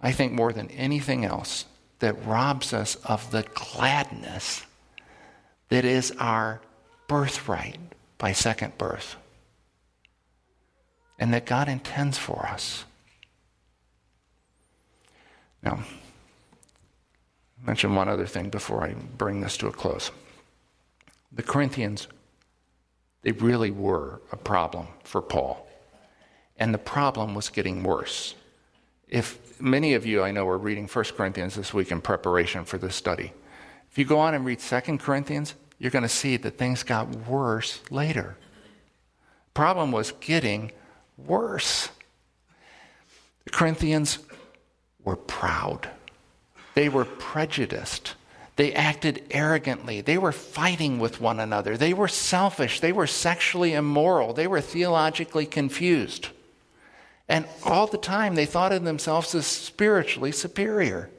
I 0.00 0.12
think, 0.12 0.32
more 0.32 0.54
than 0.54 0.70
anything 0.70 1.26
else, 1.26 1.66
that 2.04 2.26
robs 2.26 2.74
us 2.74 2.96
of 2.96 3.30
the 3.30 3.46
gladness 3.54 4.62
that 5.70 5.86
is 5.86 6.12
our 6.18 6.60
birthright 7.08 7.78
by 8.18 8.30
second 8.30 8.76
birth 8.76 9.16
and 11.18 11.32
that 11.32 11.46
God 11.46 11.66
intends 11.66 12.18
for 12.18 12.44
us. 12.44 12.84
Now, 15.62 15.82
mention 17.64 17.94
one 17.94 18.10
other 18.10 18.26
thing 18.26 18.50
before 18.50 18.84
I 18.84 18.92
bring 18.92 19.40
this 19.40 19.56
to 19.56 19.68
a 19.68 19.72
close. 19.72 20.10
The 21.32 21.42
Corinthians, 21.42 22.06
they 23.22 23.32
really 23.32 23.70
were 23.70 24.20
a 24.30 24.36
problem 24.36 24.88
for 25.04 25.22
Paul. 25.22 25.66
And 26.58 26.74
the 26.74 26.78
problem 26.78 27.34
was 27.34 27.48
getting 27.48 27.82
worse. 27.82 28.34
If 29.08 29.38
many 29.60 29.94
of 29.94 30.06
you 30.06 30.22
I 30.22 30.30
know 30.30 30.48
are 30.48 30.58
reading 30.58 30.86
1 30.86 31.04
Corinthians 31.16 31.54
this 31.54 31.72
week 31.74 31.90
in 31.90 32.00
preparation 32.00 32.64
for 32.64 32.78
this 32.78 32.94
study, 32.94 33.32
if 33.90 33.98
you 33.98 34.04
go 34.04 34.18
on 34.18 34.34
and 34.34 34.44
read 34.44 34.58
2 34.58 34.98
Corinthians, 34.98 35.54
you're 35.78 35.90
going 35.90 36.02
to 36.02 36.08
see 36.08 36.36
that 36.36 36.58
things 36.58 36.82
got 36.82 37.08
worse 37.26 37.80
later. 37.90 38.36
The 39.46 39.52
problem 39.54 39.92
was 39.92 40.12
getting 40.20 40.72
worse. 41.16 41.88
The 43.44 43.50
Corinthians 43.50 44.18
were 45.04 45.16
proud, 45.16 45.90
they 46.74 46.88
were 46.88 47.04
prejudiced. 47.04 48.14
They 48.56 48.72
acted 48.72 49.24
arrogantly. 49.32 50.00
They 50.00 50.16
were 50.16 50.30
fighting 50.30 51.00
with 51.00 51.20
one 51.20 51.40
another. 51.40 51.76
They 51.76 51.92
were 51.92 52.06
selfish. 52.06 52.78
They 52.78 52.92
were 52.92 53.08
sexually 53.08 53.74
immoral. 53.74 54.32
They 54.32 54.46
were 54.46 54.60
theologically 54.60 55.44
confused. 55.44 56.28
And 57.28 57.46
all 57.62 57.86
the 57.86 57.98
time, 57.98 58.34
they 58.34 58.46
thought 58.46 58.72
of 58.72 58.84
themselves 58.84 59.34
as 59.34 59.46
spiritually 59.46 60.32
superior. 60.32 61.10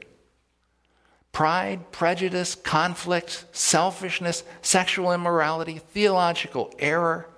Pride, 1.32 1.90
prejudice, 1.92 2.54
conflict, 2.54 3.44
selfishness, 3.52 4.44
sexual 4.62 5.12
immorality, 5.12 5.78
theological 5.78 6.72
error. 6.78 7.28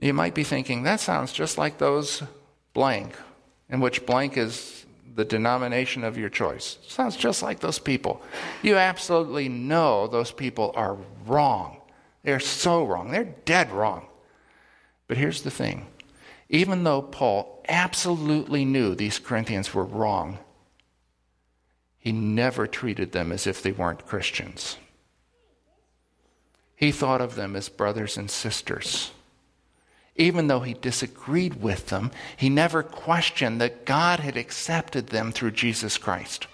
You 0.00 0.12
might 0.12 0.34
be 0.34 0.44
thinking, 0.44 0.82
that 0.82 1.00
sounds 1.00 1.32
just 1.32 1.56
like 1.56 1.78
those 1.78 2.22
blank, 2.72 3.14
in 3.68 3.80
which 3.80 4.04
blank 4.06 4.36
is 4.36 4.84
the 5.14 5.24
denomination 5.24 6.02
of 6.02 6.18
your 6.18 6.28
choice. 6.28 6.78
Sounds 6.88 7.16
just 7.16 7.42
like 7.42 7.60
those 7.60 7.78
people. 7.78 8.20
You 8.62 8.76
absolutely 8.76 9.48
know 9.48 10.08
those 10.08 10.32
people 10.32 10.72
are 10.74 10.96
wrong. 11.26 11.80
They're 12.24 12.40
so 12.40 12.84
wrong. 12.84 13.12
They're 13.12 13.34
dead 13.44 13.70
wrong. 13.70 14.08
But 15.06 15.16
here's 15.16 15.42
the 15.42 15.50
thing 15.50 15.86
even 16.48 16.84
though 16.84 17.02
Paul 17.02 17.64
absolutely 17.68 18.64
knew 18.64 18.94
these 18.94 19.18
Corinthians 19.18 19.72
were 19.72 19.84
wrong, 19.84 20.38
he 21.98 22.12
never 22.12 22.66
treated 22.66 23.12
them 23.12 23.32
as 23.32 23.46
if 23.46 23.62
they 23.62 23.72
weren't 23.72 24.06
Christians. 24.06 24.76
He 26.76 26.92
thought 26.92 27.20
of 27.20 27.34
them 27.34 27.56
as 27.56 27.68
brothers 27.68 28.18
and 28.18 28.30
sisters. 28.30 29.12
Even 30.16 30.46
though 30.46 30.60
he 30.60 30.74
disagreed 30.74 31.60
with 31.60 31.88
them, 31.88 32.10
he 32.36 32.48
never 32.48 32.82
questioned 32.82 33.60
that 33.60 33.84
God 33.84 34.20
had 34.20 34.36
accepted 34.36 35.08
them 35.08 35.32
through 35.32 35.52
Jesus 35.52 35.98
Christ. 35.98 36.46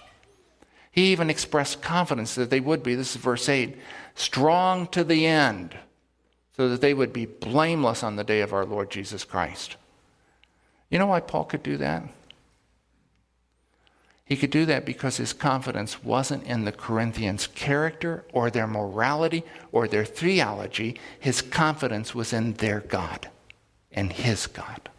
He 0.93 1.13
even 1.13 1.31
expressed 1.31 1.83
confidence 1.83 2.35
that 2.35 2.51
they 2.51 2.61
would 2.61 2.83
be, 2.83 2.95
this 2.95 3.15
is 3.15 3.21
verse 3.21 3.49
8, 3.49 3.77
strong 4.15 4.87
to 4.89 5.05
the 5.05 5.27
end, 5.27 5.77
so 6.61 6.69
that 6.69 6.83
they 6.83 6.93
would 6.93 7.11
be 7.11 7.25
blameless 7.25 8.03
on 8.03 8.17
the 8.17 8.23
day 8.23 8.43
of 8.43 8.53
our 8.53 8.67
Lord 8.67 8.91
Jesus 8.91 9.25
Christ. 9.25 9.77
You 10.91 10.99
know 10.99 11.07
why 11.07 11.21
Paul 11.21 11.45
could 11.45 11.63
do 11.63 11.79
that? 11.79 12.03
He 14.27 14.37
could 14.37 14.51
do 14.51 14.67
that 14.67 14.85
because 14.85 15.17
his 15.17 15.33
confidence 15.33 16.05
wasn't 16.05 16.45
in 16.45 16.67
the 16.67 16.73
Corinthians' 16.73 17.47
character 17.47 18.27
or 18.35 18.51
their 18.51 18.67
morality 18.67 19.43
or 19.73 19.89
their 19.89 20.05
theology. 20.05 21.01
His 21.19 21.41
confidence 21.41 22.15
was 22.15 22.35
in 22.35 22.53
their 22.53 22.81
God 22.81 23.31
and 23.91 24.13
his 24.13 24.47
God. 24.47 24.91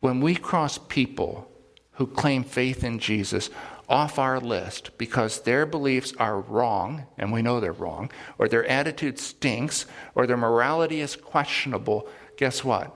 When 0.00 0.20
we 0.20 0.34
cross 0.34 0.78
people 0.78 1.48
who 1.92 2.08
claim 2.08 2.42
faith 2.42 2.82
in 2.82 2.98
Jesus 2.98 3.50
off 3.88 4.18
our 4.18 4.38
list 4.38 4.96
because 4.98 5.40
their 5.40 5.64
beliefs 5.64 6.12
are 6.18 6.40
wrong, 6.40 7.06
and 7.16 7.32
we 7.32 7.42
know 7.42 7.58
they're 7.58 7.72
wrong, 7.72 8.10
or 8.36 8.48
their 8.48 8.66
attitude 8.66 9.18
stinks, 9.18 9.86
or 10.14 10.26
their 10.26 10.36
morality 10.36 11.00
is 11.00 11.16
questionable, 11.16 12.06
guess 12.36 12.62
what? 12.62 12.94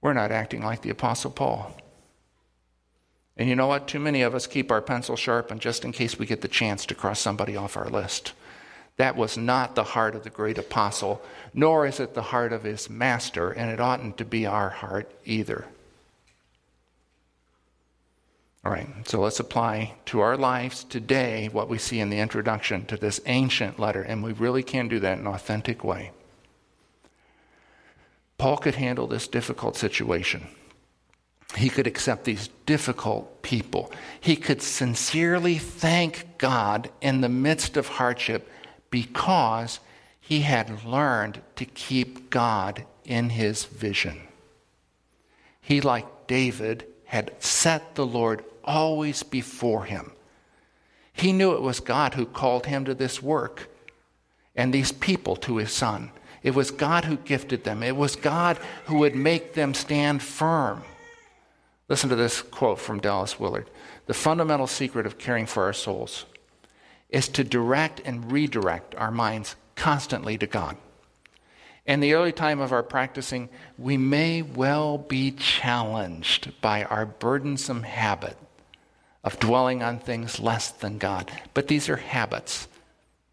We're 0.00 0.12
not 0.12 0.32
acting 0.32 0.62
like 0.62 0.82
the 0.82 0.90
Apostle 0.90 1.30
Paul. 1.30 1.76
And 3.36 3.48
you 3.48 3.54
know 3.54 3.68
what? 3.68 3.86
Too 3.86 4.00
many 4.00 4.22
of 4.22 4.34
us 4.34 4.48
keep 4.48 4.72
our 4.72 4.82
pencil 4.82 5.16
sharp 5.16 5.50
and 5.50 5.60
just 5.60 5.84
in 5.84 5.92
case 5.92 6.18
we 6.18 6.26
get 6.26 6.40
the 6.40 6.48
chance 6.48 6.84
to 6.86 6.94
cross 6.94 7.20
somebody 7.20 7.56
off 7.56 7.76
our 7.76 7.88
list. 7.88 8.32
That 8.96 9.16
was 9.16 9.38
not 9.38 9.76
the 9.76 9.84
heart 9.84 10.16
of 10.16 10.24
the 10.24 10.30
great 10.30 10.58
apostle, 10.58 11.22
nor 11.54 11.86
is 11.86 12.00
it 12.00 12.14
the 12.14 12.22
heart 12.22 12.52
of 12.52 12.64
his 12.64 12.90
master, 12.90 13.52
and 13.52 13.70
it 13.70 13.78
oughtn't 13.78 14.18
to 14.18 14.24
be 14.24 14.44
our 14.44 14.70
heart 14.70 15.08
either. 15.24 15.66
All 18.64 18.72
right, 18.72 18.88
so 19.08 19.20
let's 19.20 19.40
apply 19.40 19.94
to 20.06 20.20
our 20.20 20.36
lives 20.36 20.84
today 20.84 21.48
what 21.52 21.68
we 21.68 21.78
see 21.78 22.00
in 22.00 22.10
the 22.10 22.18
introduction 22.18 22.84
to 22.86 22.96
this 22.96 23.20
ancient 23.26 23.78
letter, 23.78 24.02
and 24.02 24.22
we 24.22 24.32
really 24.32 24.62
can 24.62 24.88
do 24.88 24.98
that 25.00 25.18
in 25.18 25.26
an 25.26 25.32
authentic 25.32 25.84
way. 25.84 26.10
Paul 28.36 28.56
could 28.56 28.74
handle 28.74 29.06
this 29.06 29.28
difficult 29.28 29.76
situation. 29.76 30.46
He 31.56 31.70
could 31.70 31.86
accept 31.86 32.24
these 32.24 32.50
difficult 32.66 33.42
people. 33.42 33.90
He 34.20 34.36
could 34.36 34.60
sincerely 34.60 35.56
thank 35.56 36.36
God 36.36 36.90
in 37.00 37.20
the 37.20 37.28
midst 37.28 37.76
of 37.76 37.88
hardship 37.88 38.50
because 38.90 39.80
he 40.20 40.40
had 40.40 40.84
learned 40.84 41.40
to 41.56 41.64
keep 41.64 42.28
God 42.28 42.84
in 43.04 43.30
his 43.30 43.64
vision. 43.64 44.20
He, 45.60 45.80
like 45.80 46.26
David, 46.26 46.86
had 47.08 47.32
set 47.42 47.94
the 47.94 48.06
Lord 48.06 48.44
always 48.62 49.22
before 49.22 49.84
him. 49.84 50.12
He 51.10 51.32
knew 51.32 51.54
it 51.54 51.62
was 51.62 51.80
God 51.80 52.14
who 52.14 52.26
called 52.26 52.66
him 52.66 52.84
to 52.84 52.94
this 52.94 53.22
work 53.22 53.70
and 54.54 54.72
these 54.72 54.92
people 54.92 55.34
to 55.36 55.56
his 55.56 55.72
son. 55.72 56.12
It 56.42 56.54
was 56.54 56.70
God 56.70 57.06
who 57.06 57.16
gifted 57.16 57.64
them, 57.64 57.82
it 57.82 57.96
was 57.96 58.14
God 58.14 58.58
who 58.84 58.98
would 58.98 59.16
make 59.16 59.54
them 59.54 59.72
stand 59.72 60.22
firm. 60.22 60.84
Listen 61.88 62.10
to 62.10 62.16
this 62.16 62.42
quote 62.42 62.78
from 62.78 63.00
Dallas 63.00 63.40
Willard 63.40 63.70
The 64.04 64.14
fundamental 64.14 64.66
secret 64.66 65.06
of 65.06 65.16
caring 65.16 65.46
for 65.46 65.64
our 65.64 65.72
souls 65.72 66.26
is 67.08 67.26
to 67.28 67.42
direct 67.42 68.02
and 68.04 68.30
redirect 68.30 68.94
our 68.96 69.10
minds 69.10 69.56
constantly 69.76 70.36
to 70.36 70.46
God. 70.46 70.76
In 71.88 71.98
the 71.98 72.14
early 72.14 72.30
time 72.30 72.60
of 72.60 72.70
our 72.70 72.84
practicing, 72.84 73.48
we 73.76 73.96
may 73.96 74.42
well 74.42 74.96
be 74.96 75.32
challenged 75.32 76.52
by 76.60 76.84
our 76.84 77.04
burdensome 77.04 77.82
habit 77.82 78.36
of 79.24 79.40
dwelling 79.40 79.82
on 79.82 79.98
things 79.98 80.38
less 80.38 80.70
than 80.70 80.98
God. 80.98 81.32
But 81.52 81.66
these 81.66 81.88
are 81.88 81.96
habits, 81.96 82.68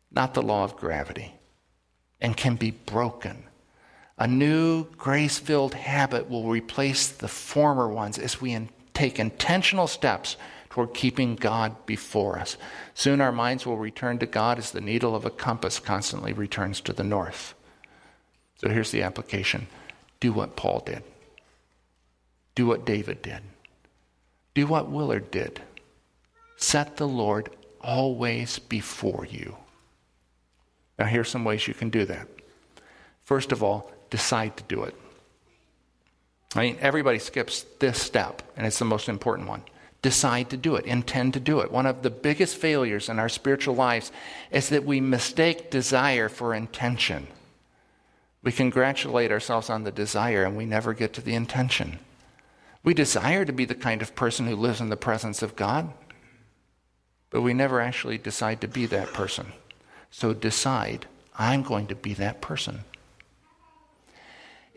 not 0.10 0.34
the 0.34 0.42
law 0.42 0.64
of 0.64 0.76
gravity, 0.76 1.36
and 2.20 2.36
can 2.36 2.56
be 2.56 2.72
broken 2.72 3.44
a 4.18 4.28
new 4.28 4.86
grace 4.98 5.40
filled 5.40 5.74
habit 5.74 6.30
will 6.30 6.48
replace 6.48 7.08
the 7.10 7.28
former 7.28 7.90
ones 7.90 8.18
as 8.18 8.40
we 8.40 8.54
in- 8.54 8.70
take 8.94 9.20
intentional 9.20 9.88
steps 9.88 10.38
toward 10.70 10.94
keeping 10.94 11.36
God 11.36 11.86
before 11.86 12.40
us. 12.40 12.56
Soon 12.94 13.20
our 13.20 13.34
minds 13.34 13.66
will 13.66 13.78
return 13.78 14.18
to 14.20 14.26
God 14.26 14.58
as 14.58 14.72
the 14.72 14.80
needle 14.80 15.16
of 15.16 15.26
a 15.26 15.30
compass 15.30 15.80
constantly 15.80 16.32
returns 16.32 16.80
to 16.82 16.94
the 16.94 17.04
north. 17.04 17.55
So 18.58 18.70
here's 18.70 18.92
the 18.92 19.04
application 19.04 19.68
do 20.20 20.32
what 20.32 20.56
Paul 20.56 20.82
did, 20.86 21.04
do 22.56 22.66
what 22.66 22.86
David 22.86 23.22
did, 23.22 23.42
do 24.54 24.68
what 24.68 24.90
Willard 24.90 25.30
did. 25.32 25.62
Set 26.58 26.96
the 26.96 27.08
Lord 27.08 27.50
always 27.82 28.60
before 28.60 29.28
you. 29.30 29.58
Now, 30.98 31.06
here's 31.06 31.30
some 31.30 31.44
ways 31.44 31.68
you 31.68 31.74
can 31.74 31.90
do 31.90 32.06
that. 32.06 32.28
First 33.26 33.52
of 33.52 33.62
all, 33.62 33.92
decide 34.10 34.56
to 34.58 34.64
do 34.64 34.84
it. 34.84 34.96
I 36.56 36.62
mean, 36.62 36.78
everybody 36.80 37.20
skips 37.20 37.66
this 37.80 38.02
step, 38.02 38.42
and 38.56 38.66
it's 38.66 38.80
the 38.80 38.86
most 38.86 39.10
important 39.10 39.50
one. 39.50 39.64
Decide 40.02 40.50
to 40.52 40.58
do 40.58 40.76
it, 40.76 40.86
intend 40.86 41.34
to 41.34 41.40
do 41.40 41.60
it. 41.60 41.72
One 41.72 41.86
of 41.86 42.02
the 42.02 42.10
biggest 42.10 42.56
failures 42.56 43.10
in 43.10 43.20
our 43.20 43.28
spiritual 43.28 43.76
lives 43.76 44.12
is 44.52 44.70
that 44.70 44.86
we 44.86 45.02
mistake 45.02 45.70
desire 45.70 46.30
for 46.30 46.54
intention. 46.54 47.28
We 48.46 48.54
congratulate 48.54 49.30
ourselves 49.30 49.70
on 49.70 49.84
the 49.84 49.92
desire, 49.92 50.46
and 50.46 50.56
we 50.56 50.66
never 50.66 50.94
get 50.94 51.12
to 51.14 51.22
the 51.22 51.36
intention. 51.36 52.00
We 52.82 52.94
desire 52.94 53.44
to 53.44 53.52
be 53.52 53.66
the 53.66 53.76
kind 53.76 54.02
of 54.02 54.16
person 54.16 54.48
who 54.48 54.56
lives 54.56 54.80
in 54.80 54.88
the 54.88 54.96
presence 54.96 55.42
of 55.42 55.58
God, 55.58 55.92
but 57.30 57.42
we 57.42 57.54
never 57.54 57.82
actually 57.82 58.18
decide 58.18 58.62
to 58.62 58.70
be 58.70 58.86
that 58.86 59.12
person. 59.12 59.52
So 60.10 60.34
decide, 60.34 61.08
I'm 61.38 61.64
going 61.64 61.88
to 61.88 61.96
be 61.96 62.14
that 62.14 62.40
person 62.40 62.86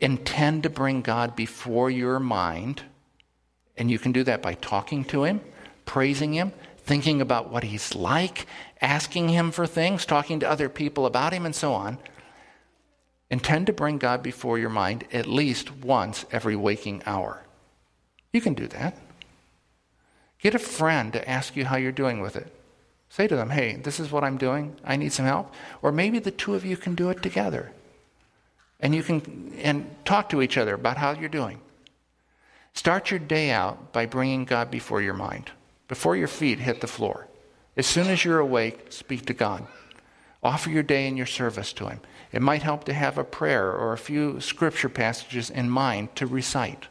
intend 0.01 0.63
to 0.63 0.71
bring 0.71 1.03
God 1.03 1.35
before 1.35 1.91
your 1.91 2.21
mind. 2.21 2.83
And 3.77 3.91
you 3.91 3.99
can 3.99 4.13
do 4.13 4.25
that 4.25 4.43
by 4.43 4.55
talking 4.55 5.05
to 5.07 5.25
Him, 5.25 5.41
praising 5.85 6.33
Him, 6.33 6.53
thinking 6.79 7.21
about 7.21 7.51
what 7.51 7.65
He's 7.65 7.95
like, 7.95 8.47
asking 8.81 9.29
Him 9.29 9.51
for 9.51 9.67
things, 9.67 10.05
talking 10.05 10.41
to 10.41 10.51
other 10.51 10.69
people 10.69 11.07
about 11.07 11.33
Him, 11.33 11.47
and 11.47 11.55
so 11.55 11.73
on. 11.73 11.99
Intend 13.31 13.67
to 13.67 13.73
bring 13.73 13.99
God 13.99 14.23
before 14.23 14.59
your 14.59 14.71
mind 14.71 15.05
at 15.13 15.27
least 15.27 15.75
once 15.77 16.25
every 16.33 16.57
waking 16.57 17.03
hour. 17.05 17.45
You 18.33 18.41
can 18.41 18.55
do 18.55 18.67
that. 18.69 18.97
Get 20.41 20.55
a 20.55 20.59
friend 20.59 21.13
to 21.13 21.29
ask 21.29 21.57
you 21.57 21.65
how 21.65 21.77
you're 21.77 21.93
doing 21.93 22.21
with 22.21 22.37
it. 22.37 22.53
Say 23.11 23.27
to 23.27 23.37
them, 23.37 23.51
hey, 23.51 23.77
this 23.77 23.99
is 23.99 24.11
what 24.11 24.25
I'm 24.25 24.39
doing. 24.39 24.77
I 24.85 24.97
need 24.97 25.13
some 25.13 25.27
help. 25.27 25.53
Or 25.83 25.93
maybe 25.93 26.19
the 26.19 26.31
two 26.31 26.55
of 26.55 26.65
you 26.65 26.77
can 26.77 26.95
do 26.95 27.11
it 27.11 27.23
together 27.23 27.73
and 28.81 28.95
you 28.95 29.03
can 29.03 29.53
and 29.61 29.91
talk 30.05 30.29
to 30.29 30.43
each 30.43 30.57
other 30.57 30.75
about 30.75 30.97
how 30.97 31.13
you're 31.13 31.29
doing. 31.29 31.61
Start 32.75 33.11
your 33.11 33.21
day 33.21 33.51
out 33.51 33.93
by 33.93 34.07
bringing 34.07 34.45
God 34.45 34.71
before 34.71 35.03
your 35.03 35.15
mind, 35.15 35.51
before 35.89 36.17
your 36.17 36.29
feet 36.29 36.61
hit 36.61 36.81
the 36.81 36.87
floor. 36.87 37.27
As 37.77 37.87
soon 37.87 38.09
as 38.09 38.25
you're 38.25 38.39
awake, 38.39 38.93
speak 38.93 39.27
to 39.27 39.35
God. 39.35 39.67
Offer 40.43 40.71
your 40.71 40.85
day 40.85 41.09
and 41.09 41.17
your 41.17 41.27
service 41.27 41.73
to 41.75 41.89
Him. 41.89 42.01
It 42.33 42.43
might 42.43 42.63
help 42.63 42.85
to 42.85 42.93
have 42.93 43.17
a 43.17 43.25
prayer 43.25 43.73
or 43.73 43.93
a 43.93 43.99
few 43.99 44.41
scripture 44.41 44.89
passages 44.89 45.51
in 45.51 45.71
mind 45.71 46.15
to 46.17 46.27
recite. 46.27 46.89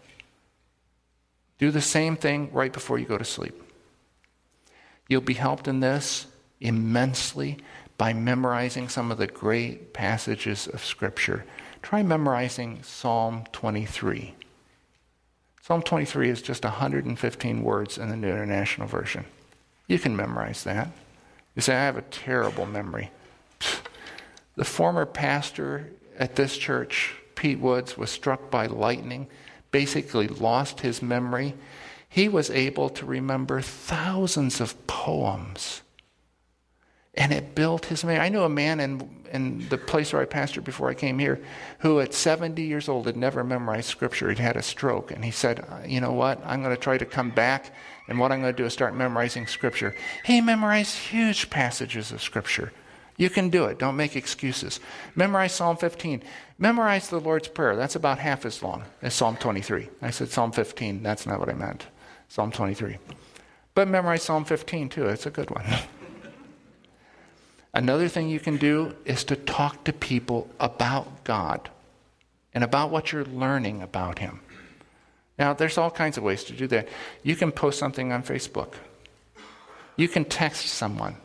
Do 1.57 1.71
the 1.71 1.81
same 1.81 2.15
thing 2.15 2.49
right 2.51 2.73
before 2.73 2.99
you 2.99 3.05
go 3.05 3.17
to 3.17 3.25
sleep. 3.25 3.61
You'll 5.07 5.21
be 5.21 5.33
helped 5.35 5.67
in 5.67 5.79
this 5.79 6.27
immensely 6.59 7.57
by 7.97 8.13
memorizing 8.13 8.89
some 8.89 9.11
of 9.11 9.17
the 9.17 9.27
great 9.27 9.93
passages 9.93 10.67
of 10.67 10.83
Scripture 10.83 11.45
Try 11.81 12.03
memorizing 12.03 12.83
Psalm 12.83 13.45
23. 13.53 14.33
Psalm 15.61 15.81
23 15.81 16.29
is 16.29 16.41
just 16.41 16.63
115 16.63 17.63
words 17.63 17.97
in 17.97 18.09
the 18.09 18.17
New 18.17 18.27
International 18.27 18.87
Version. 18.87 19.25
You 19.87 19.99
can 19.99 20.15
memorize 20.15 20.63
that. 20.65 20.89
You 21.55 21.61
say, 21.61 21.75
I 21.75 21.85
have 21.85 21.95
a 21.95 22.01
terrible 22.01 22.65
memory. 22.65 23.11
The 24.57 24.65
former 24.65 25.05
pastor 25.05 25.91
at 26.17 26.35
this 26.35 26.57
church, 26.57 27.13
Pete 27.35 27.59
Woods, 27.59 27.95
was 27.95 28.09
struck 28.09 28.49
by 28.49 28.65
lightning, 28.65 29.27
basically 29.69 30.27
lost 30.27 30.81
his 30.81 30.99
memory. 30.99 31.53
He 32.09 32.27
was 32.27 32.49
able 32.49 32.89
to 32.89 33.05
remember 33.05 33.61
thousands 33.61 34.59
of 34.59 34.87
poems. 34.87 35.83
And 37.13 37.31
it 37.31 37.53
built 37.53 37.85
his 37.85 38.03
memory. 38.03 38.19
I 38.19 38.29
knew 38.29 38.41
a 38.41 38.49
man 38.49 38.79
in, 38.79 39.25
in 39.31 39.69
the 39.69 39.77
place 39.77 40.11
where 40.11 40.23
I 40.23 40.25
pastored 40.25 40.63
before 40.63 40.89
I 40.89 40.95
came 40.95 41.19
here 41.19 41.39
who, 41.79 41.99
at 41.99 42.15
70 42.15 42.59
years 42.63 42.89
old, 42.89 43.05
had 43.05 43.15
never 43.15 43.43
memorized 43.43 43.89
scripture. 43.89 44.29
He'd 44.29 44.39
had 44.39 44.57
a 44.57 44.63
stroke. 44.63 45.11
And 45.11 45.23
he 45.23 45.31
said, 45.31 45.63
You 45.85 46.01
know 46.01 46.13
what? 46.13 46.41
I'm 46.43 46.63
going 46.63 46.75
to 46.75 46.81
try 46.81 46.97
to 46.97 47.05
come 47.05 47.29
back. 47.29 47.75
And 48.07 48.17
what 48.17 48.31
I'm 48.31 48.41
going 48.41 48.53
to 48.53 48.57
do 48.57 48.65
is 48.65 48.73
start 48.73 48.95
memorizing 48.95 49.45
scripture. 49.45 49.95
He 50.25 50.41
memorized 50.41 50.95
huge 50.95 51.51
passages 51.51 52.11
of 52.11 52.23
scripture. 52.23 52.71
You 53.17 53.31
can 53.31 53.49
do 53.49 53.65
it. 53.65 53.79
Don't 53.79 53.97
make 53.97 54.15
excuses. 54.15 54.79
Memorize 55.15 55.53
Psalm 55.53 55.75
15. 55.75 56.21
Memorize 56.59 57.09
the 57.09 57.19
Lord's 57.19 57.47
Prayer. 57.47 57.75
That's 57.75 57.95
about 57.95 58.19
half 58.19 58.45
as 58.45 58.61
long 58.61 58.83
as 59.01 59.15
Psalm 59.15 59.37
23. 59.37 59.89
I 60.03 60.11
said 60.11 60.29
Psalm 60.29 60.51
15. 60.51 61.01
That's 61.01 61.25
not 61.25 61.39
what 61.39 61.49
I 61.49 61.53
meant. 61.53 61.87
Psalm 62.29 62.51
23. 62.51 62.97
But 63.73 63.87
memorize 63.87 64.23
Psalm 64.23 64.45
15 64.45 64.89
too. 64.89 65.07
It's 65.07 65.25
a 65.25 65.31
good 65.31 65.49
one. 65.49 65.65
Another 67.73 68.07
thing 68.07 68.29
you 68.29 68.39
can 68.39 68.57
do 68.57 68.95
is 69.05 69.23
to 69.25 69.35
talk 69.35 69.83
to 69.83 69.93
people 69.93 70.49
about 70.59 71.23
God 71.23 71.69
and 72.53 72.63
about 72.63 72.91
what 72.91 73.11
you're 73.11 73.25
learning 73.25 73.81
about 73.81 74.19
Him. 74.19 74.39
Now, 75.37 75.53
there's 75.53 75.77
all 75.77 75.91
kinds 75.91 76.17
of 76.17 76.23
ways 76.23 76.43
to 76.45 76.53
do 76.53 76.65
that. 76.67 76.87
You 77.21 77.35
can 77.35 77.51
post 77.51 77.77
something 77.77 78.11
on 78.11 78.23
Facebook, 78.23 78.73
you 79.95 80.07
can 80.07 80.25
text 80.25 80.67
someone. 80.67 81.17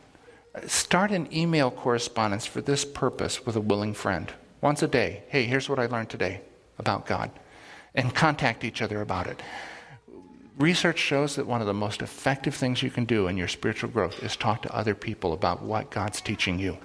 Start 0.67 1.11
an 1.11 1.27
email 1.35 1.71
correspondence 1.71 2.45
for 2.45 2.61
this 2.61 2.85
purpose 2.85 3.45
with 3.45 3.55
a 3.55 3.61
willing 3.61 3.93
friend. 3.93 4.31
Once 4.61 4.83
a 4.83 4.87
day. 4.87 5.23
Hey, 5.27 5.45
here's 5.45 5.67
what 5.67 5.79
I 5.79 5.87
learned 5.87 6.09
today 6.09 6.41
about 6.77 7.05
God. 7.05 7.31
And 7.95 8.13
contact 8.13 8.63
each 8.63 8.81
other 8.81 9.01
about 9.01 9.27
it. 9.27 9.41
Research 10.57 10.99
shows 10.99 11.35
that 11.35 11.47
one 11.47 11.61
of 11.61 11.67
the 11.67 11.73
most 11.73 12.01
effective 12.01 12.53
things 12.53 12.83
you 12.83 12.91
can 12.91 13.05
do 13.05 13.27
in 13.27 13.37
your 13.37 13.47
spiritual 13.47 13.89
growth 13.89 14.21
is 14.21 14.35
talk 14.35 14.61
to 14.61 14.75
other 14.75 14.93
people 14.93 15.33
about 15.33 15.63
what 15.63 15.89
God's 15.89 16.21
teaching 16.21 16.59
you. 16.59 16.77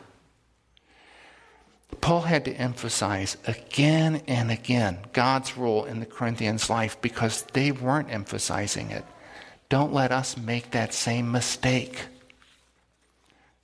Paul 2.01 2.23
had 2.23 2.45
to 2.47 2.55
emphasize 2.55 3.37
again 3.47 4.23
and 4.27 4.51
again 4.51 4.99
God's 5.13 5.57
role 5.57 5.85
in 5.85 6.01
the 6.01 6.07
Corinthians' 6.07 6.71
life 6.71 7.01
because 7.01 7.43
they 7.53 7.73
weren't 7.73 8.11
emphasizing 8.11 8.91
it. 8.91 9.05
Don't 9.69 9.93
let 9.93 10.13
us 10.13 10.37
make 10.37 10.71
that 10.71 10.95
same 10.95 11.31
mistake. 11.31 12.07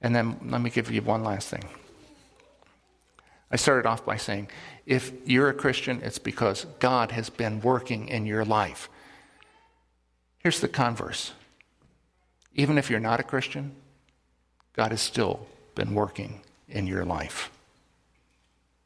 And 0.04 0.14
then 0.14 0.36
let 0.50 0.60
me 0.60 0.68
give 0.68 0.90
you 0.90 1.00
one 1.00 1.24
last 1.24 1.48
thing. 1.48 1.64
I 3.50 3.56
started 3.56 3.88
off 3.88 4.04
by 4.04 4.18
saying 4.18 4.48
if 4.84 5.10
you're 5.24 5.48
a 5.48 5.54
Christian, 5.54 6.02
it's 6.02 6.18
because 6.18 6.66
God 6.78 7.10
has 7.12 7.30
been 7.30 7.62
working 7.62 8.08
in 8.08 8.26
your 8.26 8.44
life. 8.44 8.90
Here's 10.40 10.60
the 10.60 10.68
converse 10.68 11.32
even 12.54 12.76
if 12.76 12.90
you're 12.90 13.00
not 13.00 13.18
a 13.18 13.22
Christian, 13.22 13.74
God 14.74 14.90
has 14.90 15.00
still 15.00 15.46
been 15.74 15.94
working 15.94 16.42
in 16.68 16.86
your 16.86 17.06
life. 17.06 17.50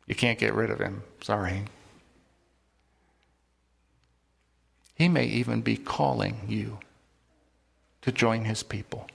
You 0.06 0.14
can't 0.14 0.38
get 0.38 0.54
rid 0.54 0.70
of 0.70 0.78
him. 0.78 1.02
Sorry. 1.20 1.64
He 4.94 5.08
may 5.08 5.26
even 5.26 5.62
be 5.62 5.76
calling 5.76 6.42
you 6.46 6.78
to 8.02 8.12
join 8.12 8.44
his 8.44 8.62
people. 8.62 9.08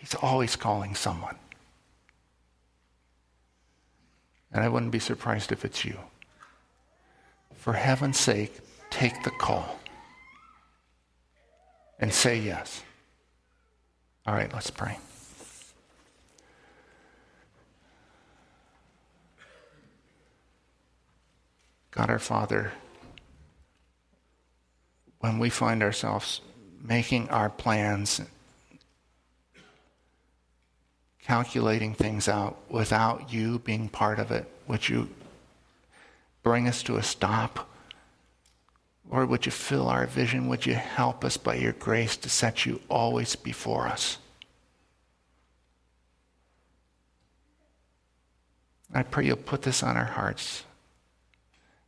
He's 0.00 0.14
always 0.14 0.56
calling 0.56 0.94
someone. 0.94 1.36
And 4.50 4.64
I 4.64 4.68
wouldn't 4.68 4.92
be 4.92 4.98
surprised 4.98 5.52
if 5.52 5.62
it's 5.62 5.84
you. 5.84 5.98
For 7.54 7.74
heaven's 7.74 8.18
sake, 8.18 8.60
take 8.88 9.22
the 9.24 9.30
call 9.30 9.78
and 11.98 12.14
say 12.14 12.38
yes. 12.38 12.82
All 14.26 14.32
right, 14.32 14.50
let's 14.54 14.70
pray. 14.70 14.98
God 21.90 22.08
our 22.08 22.18
Father, 22.18 22.72
when 25.18 25.38
we 25.38 25.50
find 25.50 25.82
ourselves 25.82 26.40
making 26.82 27.28
our 27.28 27.50
plans 27.50 28.22
calculating 31.30 31.94
things 31.94 32.26
out 32.28 32.56
without 32.68 33.32
you 33.32 33.60
being 33.60 33.88
part 33.88 34.18
of 34.18 34.32
it? 34.32 34.50
Would 34.66 34.88
you 34.88 35.08
bring 36.42 36.66
us 36.66 36.82
to 36.82 36.96
a 36.96 37.04
stop? 37.04 37.70
Or 39.08 39.24
would 39.24 39.46
you 39.46 39.52
fill 39.52 39.86
our 39.86 40.06
vision? 40.06 40.48
Would 40.48 40.66
you 40.66 40.74
help 40.74 41.24
us 41.24 41.36
by 41.36 41.54
your 41.54 41.72
grace 41.74 42.16
to 42.16 42.28
set 42.28 42.66
you 42.66 42.80
always 42.88 43.36
before 43.36 43.86
us? 43.86 44.18
I 48.92 49.04
pray 49.04 49.26
you'll 49.26 49.36
put 49.36 49.62
this 49.62 49.84
on 49.84 49.96
our 49.96 50.12
hearts 50.18 50.64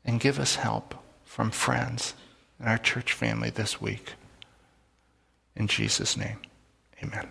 and 0.04 0.20
give 0.20 0.38
us 0.38 0.54
help 0.54 0.94
from 1.24 1.50
friends 1.50 2.14
and 2.60 2.68
our 2.68 2.78
church 2.78 3.12
family 3.12 3.50
this 3.50 3.80
week. 3.80 4.12
In 5.56 5.66
Jesus' 5.66 6.16
name, 6.16 6.38
amen. 7.02 7.26